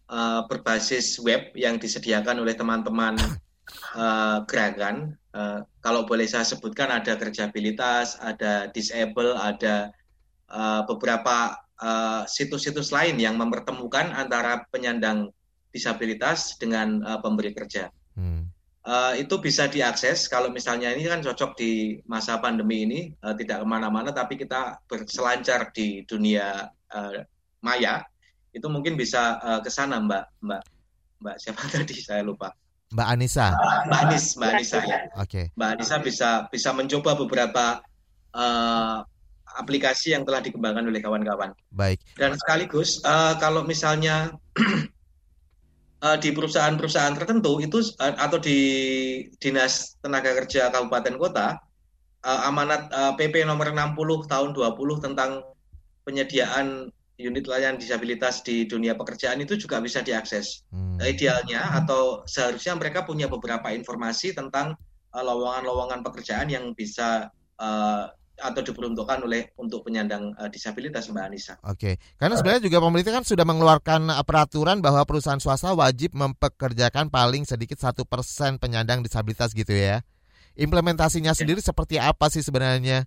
[0.09, 3.21] uh, berbasis web yang disediakan oleh teman-teman
[3.95, 9.91] uh, gerakan Uh, kalau boleh saya sebutkan ada kerjabilitas, ada disable, ada
[10.47, 11.59] uh, beberapa
[12.31, 15.35] situs-situs uh, lain yang mempertemukan antara penyandang
[15.75, 17.91] disabilitas dengan uh, pemberi kerja.
[18.15, 18.47] Hmm.
[18.85, 23.65] Uh, itu bisa diakses kalau misalnya ini kan cocok di masa pandemi ini uh, tidak
[23.65, 27.25] ke mana-mana tapi kita berselancar di dunia uh,
[27.65, 28.05] maya
[28.53, 30.61] itu mungkin bisa uh, ke sana mbak mbak
[31.17, 32.53] mbak siapa tadi saya lupa
[32.95, 33.51] Mbak Anissa.
[33.91, 34.99] Mbak Anis, Mbak Anissa ya.
[35.19, 35.27] Oke.
[35.27, 35.45] Okay.
[35.59, 37.83] Mbak Anissa bisa bisa mencoba beberapa
[38.31, 39.03] uh,
[39.59, 41.51] aplikasi yang telah dikembangkan oleh kawan-kawan.
[41.75, 41.99] Baik.
[42.15, 44.35] Dan sekaligus uh, kalau misalnya
[46.03, 48.59] uh, di perusahaan-perusahaan tertentu itu uh, atau di
[49.39, 51.61] dinas tenaga kerja kabupaten kota
[52.25, 55.45] uh, amanat uh, PP nomor 60 tahun 20 tentang
[56.03, 60.67] penyediaan unit layanan disabilitas di dunia pekerjaan itu juga bisa diakses.
[60.75, 60.99] Hmm.
[60.99, 64.75] Idealnya atau seharusnya mereka punya beberapa informasi tentang
[65.15, 67.31] lowongan-lowongan uh, pekerjaan yang bisa
[67.63, 71.55] uh, atau diperuntukkan oleh untuk penyandang uh, disabilitas Mbak Anissa.
[71.63, 71.95] Oke, okay.
[72.19, 77.47] karena sebenarnya juga pemerintah kan sudah mengeluarkan uh, peraturan bahwa perusahaan swasta wajib mempekerjakan paling
[77.47, 80.03] sedikit satu persen penyandang disabilitas gitu ya.
[80.59, 81.39] Implementasinya ya.
[81.39, 83.07] sendiri seperti apa sih sebenarnya?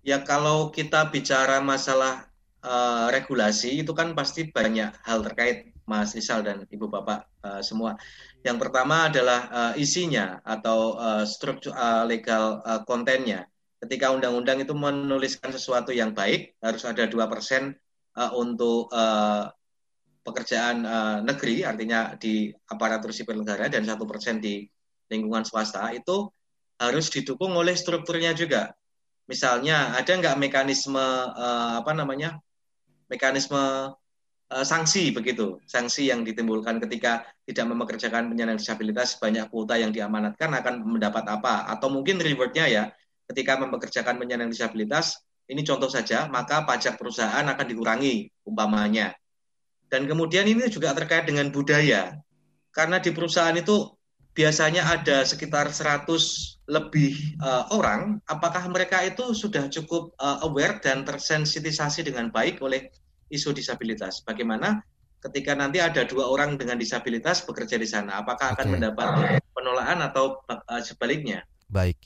[0.00, 2.28] Ya kalau kita bicara masalah
[2.64, 7.96] uh, regulasi itu kan pasti banyak hal terkait Mas Rizal dan Ibu Bapak uh, semua.
[8.44, 13.48] Yang pertama adalah uh, isinya atau uh, struktur uh, legal uh, kontennya.
[13.78, 17.78] Ketika undang-undang itu menuliskan sesuatu yang baik, harus ada dua persen
[18.18, 19.46] uh, untuk uh,
[20.26, 24.66] pekerjaan uh, negeri, artinya di aparatur sipil negara dan satu persen di
[25.06, 26.26] lingkungan swasta itu
[26.82, 28.74] harus didukung oleh strukturnya juga.
[29.30, 31.04] Misalnya ada nggak mekanisme
[31.36, 32.40] apa namanya
[33.12, 33.92] mekanisme
[34.48, 40.80] sanksi begitu, sanksi yang ditimbulkan ketika tidak mempekerjakan penyandang disabilitas banyak kuota yang diamanatkan akan
[40.80, 42.84] mendapat apa atau mungkin rewardnya ya
[43.28, 49.12] ketika mempekerjakan penyandang disabilitas ini contoh saja maka pajak perusahaan akan dikurangi umpamanya
[49.88, 52.16] dan kemudian ini juga terkait dengan budaya
[52.72, 53.98] karena di perusahaan itu
[54.38, 56.06] biasanya ada sekitar 100
[56.70, 62.86] lebih uh, orang, apakah mereka itu sudah cukup uh, aware dan tersensitisasi dengan baik oleh
[63.34, 64.22] isu disabilitas?
[64.22, 64.78] Bagaimana
[65.18, 68.74] ketika nanti ada dua orang dengan disabilitas bekerja di sana, apakah akan okay.
[68.78, 69.08] mendapat
[69.50, 71.42] penolakan atau uh, sebaliknya?
[71.66, 71.98] Baik.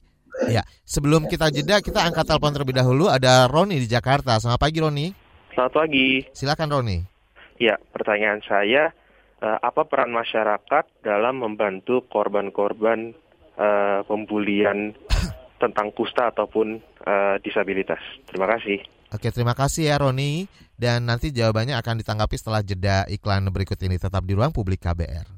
[0.48, 3.06] Ya, sebelum kita jeda, kita angkat telepon terlebih dahulu.
[3.08, 4.40] Ada Roni di Jakarta.
[4.40, 5.06] Selamat pagi, Roni.
[5.52, 6.08] Selamat pagi.
[6.32, 6.98] Silakan, Roni.
[7.60, 8.90] Ya, pertanyaan saya,
[9.44, 13.12] uh, apa peran masyarakat dalam membantu korban-korban
[13.60, 14.96] uh, pembulian
[15.62, 18.00] tentang kusta ataupun uh, disabilitas.
[18.26, 18.82] Terima kasih.
[19.12, 20.48] Oke, terima kasih ya Roni.
[20.72, 24.00] Dan nanti jawabannya akan ditanggapi setelah jeda iklan berikut ini.
[24.00, 25.28] Tetap di ruang publik KBR.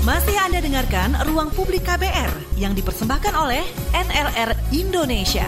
[0.00, 3.60] Masih Anda dengarkan Ruang Publik KBR yang dipersembahkan oleh
[3.92, 5.44] NLR Indonesia.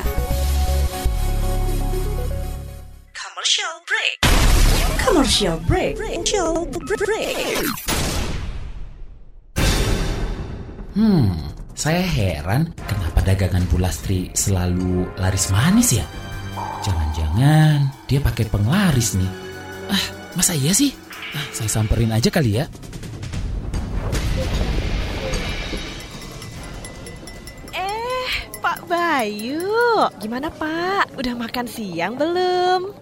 [3.17, 4.17] Commercial break.
[5.01, 5.93] Commercial break.
[5.97, 7.65] Commercial break.
[11.01, 11.33] Hmm,
[11.73, 16.05] saya heran kenapa dagangan Bulastri selalu laris manis ya?
[16.85, 19.33] Jangan-jangan dia pakai penglaris nih.
[19.89, 20.05] Ah,
[20.37, 20.93] masa iya sih?
[21.33, 22.69] Ah, saya samperin aja kali ya.
[28.87, 31.15] Bayu, gimana Pak?
[31.19, 32.93] Udah makan siang belum?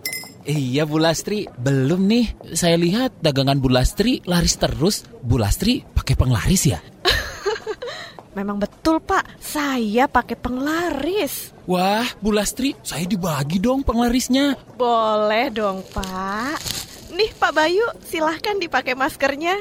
[0.49, 2.57] Iya Bu Lastri, belum nih.
[2.57, 5.05] Saya lihat dagangan Bu Lastri laris terus.
[5.20, 6.81] Bu Lastri pakai penglaris ya?
[8.39, 11.53] Memang betul Pak, saya pakai penglaris.
[11.68, 14.57] Wah, Bu Lastri, saya dibagi dong penglarisnya.
[14.81, 16.57] Boleh dong Pak.
[17.12, 19.61] Nih Pak Bayu, silahkan dipakai maskernya.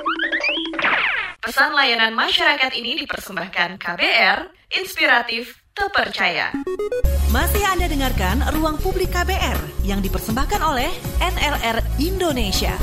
[1.41, 4.45] Pesan layanan masyarakat ini dipersembahkan KBR,
[4.77, 6.53] inspiratif, terpercaya.
[7.33, 12.77] Masih Anda dengarkan Ruang Publik KBR yang dipersembahkan oleh NLR Indonesia.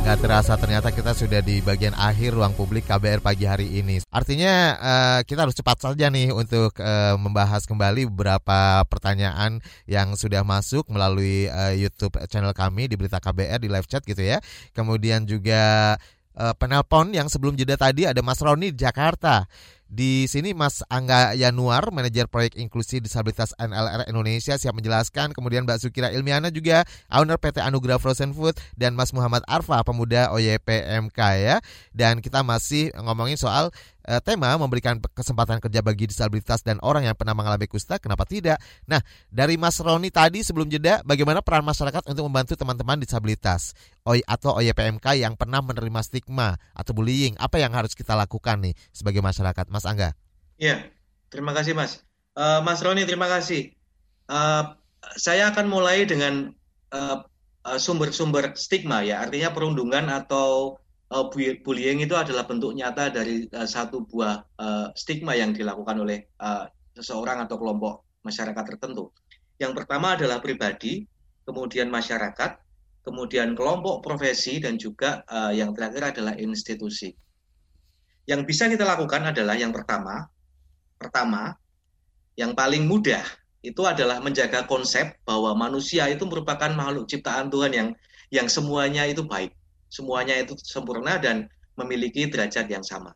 [0.00, 4.00] Gak terasa ternyata kita sudah di bagian akhir ruang publik KBR pagi hari ini.
[4.08, 10.40] Artinya uh, kita harus cepat saja nih untuk uh, membahas kembali beberapa pertanyaan yang sudah
[10.40, 14.40] masuk melalui uh, YouTube channel kami di Berita KBR di live chat gitu ya.
[14.72, 16.00] Kemudian juga
[16.36, 19.46] uh, penelpon yang sebelum jeda tadi ada Mas Roni di Jakarta.
[19.90, 25.34] Di sini Mas Angga Yanuar, manajer proyek inklusi disabilitas NLR Indonesia siap menjelaskan.
[25.34, 30.30] Kemudian Mbak Sukira Ilmiana juga, owner PT Anugerah Frozen Food dan Mas Muhammad Arfa, pemuda
[30.30, 31.58] OYPMK ya.
[31.90, 33.74] Dan kita masih ngomongin soal
[34.10, 38.58] uh, tema memberikan kesempatan kerja bagi disabilitas dan orang yang pernah mengalami kusta, kenapa tidak?
[38.90, 38.98] Nah,
[39.30, 44.58] dari Mas Roni tadi sebelum jeda, bagaimana peran masyarakat untuk membantu teman-teman disabilitas OY atau
[44.58, 47.38] OYPMK yang pernah menerima stigma atau bullying?
[47.38, 49.70] Apa yang harus kita lakukan nih sebagai masyarakat?
[49.70, 50.18] Mas Angga.
[50.58, 50.90] Iya,
[51.30, 52.02] terima kasih Mas.
[52.34, 53.70] Uh, Mas Roni, terima kasih.
[54.26, 54.74] Uh,
[55.16, 56.52] saya akan mulai dengan
[57.78, 60.76] sumber-sumber uh, stigma ya, artinya perundungan atau
[61.10, 61.26] uh,
[61.62, 66.70] bullying itu adalah bentuk nyata dari uh, satu buah uh, stigma yang dilakukan oleh uh,
[66.94, 69.10] seseorang atau kelompok masyarakat tertentu.
[69.60, 71.04] Yang pertama adalah pribadi,
[71.44, 72.56] kemudian masyarakat,
[73.04, 77.12] kemudian kelompok profesi dan juga uh, yang terakhir adalah institusi.
[78.24, 80.30] Yang bisa kita lakukan adalah yang pertama,
[80.96, 81.56] pertama,
[82.38, 83.24] yang paling mudah
[83.60, 87.88] itu adalah menjaga konsep bahwa manusia itu merupakan makhluk ciptaan Tuhan yang
[88.30, 89.52] yang semuanya itu baik,
[89.90, 93.12] semuanya itu sempurna dan memiliki derajat yang sama.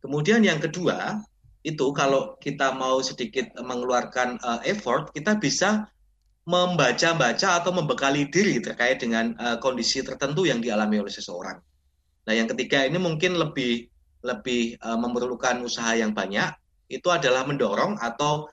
[0.00, 1.20] Kemudian yang kedua,
[1.64, 5.88] itu kalau kita mau sedikit mengeluarkan uh, effort, kita bisa
[6.44, 11.56] membaca-baca atau membekali diri terkait dengan uh, kondisi tertentu yang dialami oleh seseorang.
[12.28, 13.88] Nah, yang ketiga ini mungkin lebih
[14.24, 16.52] lebih uh, memerlukan usaha yang banyak
[16.88, 18.48] itu adalah mendorong atau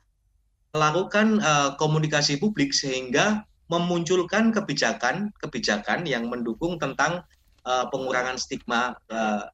[0.71, 7.23] melakukan uh, komunikasi publik sehingga memunculkan kebijakan-kebijakan yang mendukung tentang
[7.65, 9.45] uh, pengurangan stigma uh,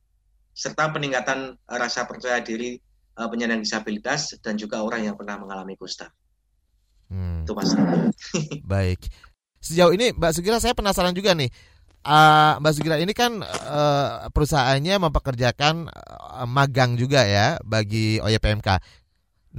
[0.58, 2.78] serta peningkatan rasa percaya diri
[3.20, 6.10] uh, penyandang disabilitas dan juga orang yang pernah mengalami kusta.
[7.08, 7.46] Hmm.
[7.46, 7.72] Itu mas.
[8.74, 9.06] Baik.
[9.62, 11.50] Sejauh ini Mbak Sugira saya penasaran juga nih
[12.08, 18.70] uh, Mbak Sugira ini kan uh, perusahaannya mempekerjakan uh, magang juga ya bagi OYPMK.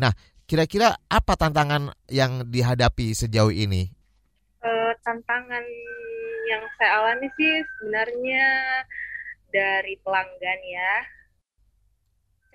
[0.00, 0.12] Nah,
[0.48, 3.92] kira-kira apa tantangan yang dihadapi sejauh ini?
[5.04, 5.64] Tantangan
[6.48, 8.46] yang saya alami sih sebenarnya
[9.52, 10.94] dari pelanggan ya.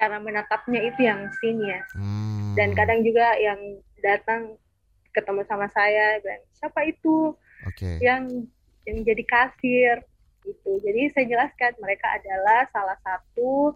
[0.02, 1.82] Cara menatapnya itu yang sini ya.
[1.96, 2.54] Hmm.
[2.58, 3.60] Dan kadang juga yang
[4.02, 4.58] datang
[5.14, 7.38] ketemu sama saya dan siapa itu
[7.70, 8.02] okay.
[8.02, 8.28] yang
[8.84, 9.96] yang jadi kasir
[10.44, 10.72] gitu.
[10.84, 13.72] Jadi saya jelaskan mereka adalah salah satu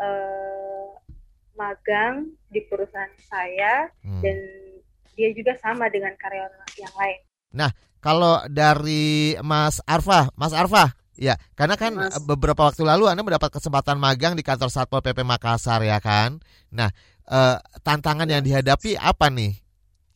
[0.00, 0.88] uh,
[1.54, 4.22] magang di perusahaan saya hmm.
[4.24, 4.36] dan
[5.14, 7.20] dia juga sama dengan karyawan yang lain.
[7.52, 7.70] Nah,
[8.00, 12.16] kalau dari Mas Arfa, Mas Arfa, ya, karena kan Mas.
[12.24, 16.40] beberapa waktu lalu Anda mendapat kesempatan magang di kantor Satpol PP Makassar ya kan.
[16.72, 16.88] Nah,
[17.28, 19.60] eh, tantangan yang dihadapi apa nih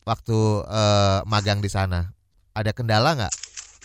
[0.03, 2.09] waktu eh, magang di sana?
[2.55, 3.35] Ada kendala nggak?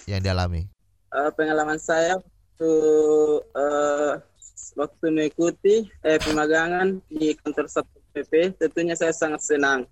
[0.08, 0.66] yang dialami?
[1.10, 2.72] Uh, pengalaman saya waktu
[3.54, 4.14] uh,
[4.78, 9.86] waktu mengikuti eh, pemagangan di kantor Satpol PP, tentunya saya sangat senang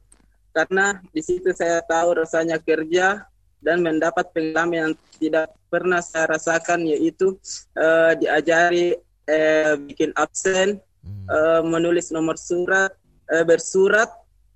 [0.55, 3.27] karena di situ saya tahu rasanya kerja
[3.63, 7.37] dan mendapat pengalaman yang tidak pernah saya rasakan yaitu
[7.75, 8.97] uh, diajari
[9.27, 11.27] uh, bikin absen, hmm.
[11.29, 12.95] uh, menulis nomor surat,
[13.29, 14.09] uh, bersurat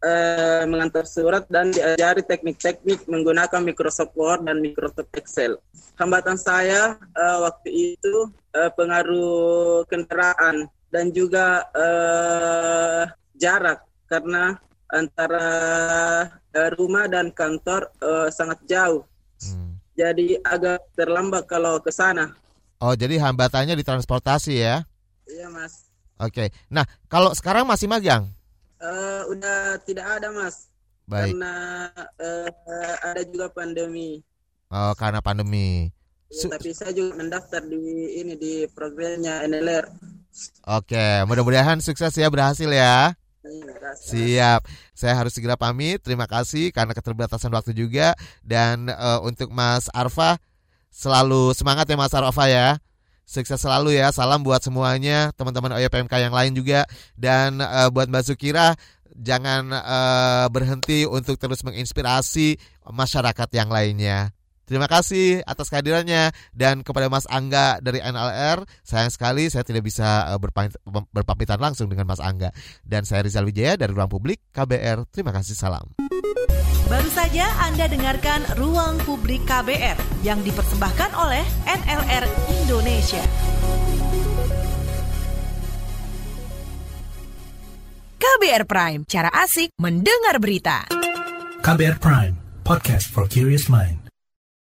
[0.02, 5.56] eh, mengantar surat dan diajari teknik-teknik menggunakan Microsoft Word dan Microsoft Excel.
[5.96, 8.14] Hambatan saya eh, waktu itu
[8.52, 13.02] eh, pengaruh kendaraan dan juga eh,
[13.38, 14.58] jarak karena
[14.92, 15.48] antara
[16.52, 19.02] eh, rumah dan kantor eh, sangat jauh.
[19.40, 19.80] Hmm.
[19.96, 22.32] Jadi agak terlambat kalau ke sana.
[22.78, 24.84] Oh, jadi hambatannya di transportasi ya?
[25.28, 25.92] Iya, Mas.
[26.22, 26.54] Oke.
[26.70, 28.30] Nah, kalau sekarang masih magang?
[28.78, 30.70] Uh, udah tidak ada mas.
[31.06, 31.34] Baik.
[31.34, 31.54] Karena
[32.18, 34.22] uh, ada juga pandemi.
[34.70, 35.90] Oh, karena pandemi.
[36.32, 37.78] Ya, tapi saya juga mendaftar di
[38.22, 39.84] ini di programnya NLR.
[40.64, 43.12] Oke, mudah-mudahan sukses ya berhasil ya.
[43.42, 44.60] Iya, Siap.
[44.94, 45.98] Saya harus segera pamit.
[45.98, 48.14] Terima kasih karena keterbatasan waktu juga
[48.46, 50.38] dan uh, untuk Mas Arfa
[50.94, 52.78] selalu semangat ya Mas Arfa ya.
[53.26, 54.14] Sukses selalu ya.
[54.14, 56.86] Salam buat semuanya, teman-teman OYPMK yang lain juga
[57.18, 58.78] dan uh, buat Mbak Sukira
[59.12, 62.56] jangan uh, berhenti untuk terus menginspirasi
[62.88, 64.30] masyarakat yang lainnya.
[64.72, 68.64] Terima kasih atas kehadirannya dan kepada Mas Angga dari NLR.
[68.80, 70.40] Sayang sekali saya tidak bisa uh,
[71.12, 72.56] berpamitan langsung dengan Mas Angga.
[72.80, 75.12] Dan saya Rizal Wijaya dari Ruang Publik KBR.
[75.12, 75.92] Terima kasih salam.
[76.88, 82.24] Baru saja Anda dengarkan Ruang Publik KBR yang dipersembahkan oleh NLR
[82.64, 83.20] Indonesia.
[88.16, 90.88] KBR Prime, cara asik mendengar berita.
[91.60, 94.01] KBR Prime, podcast for curious mind.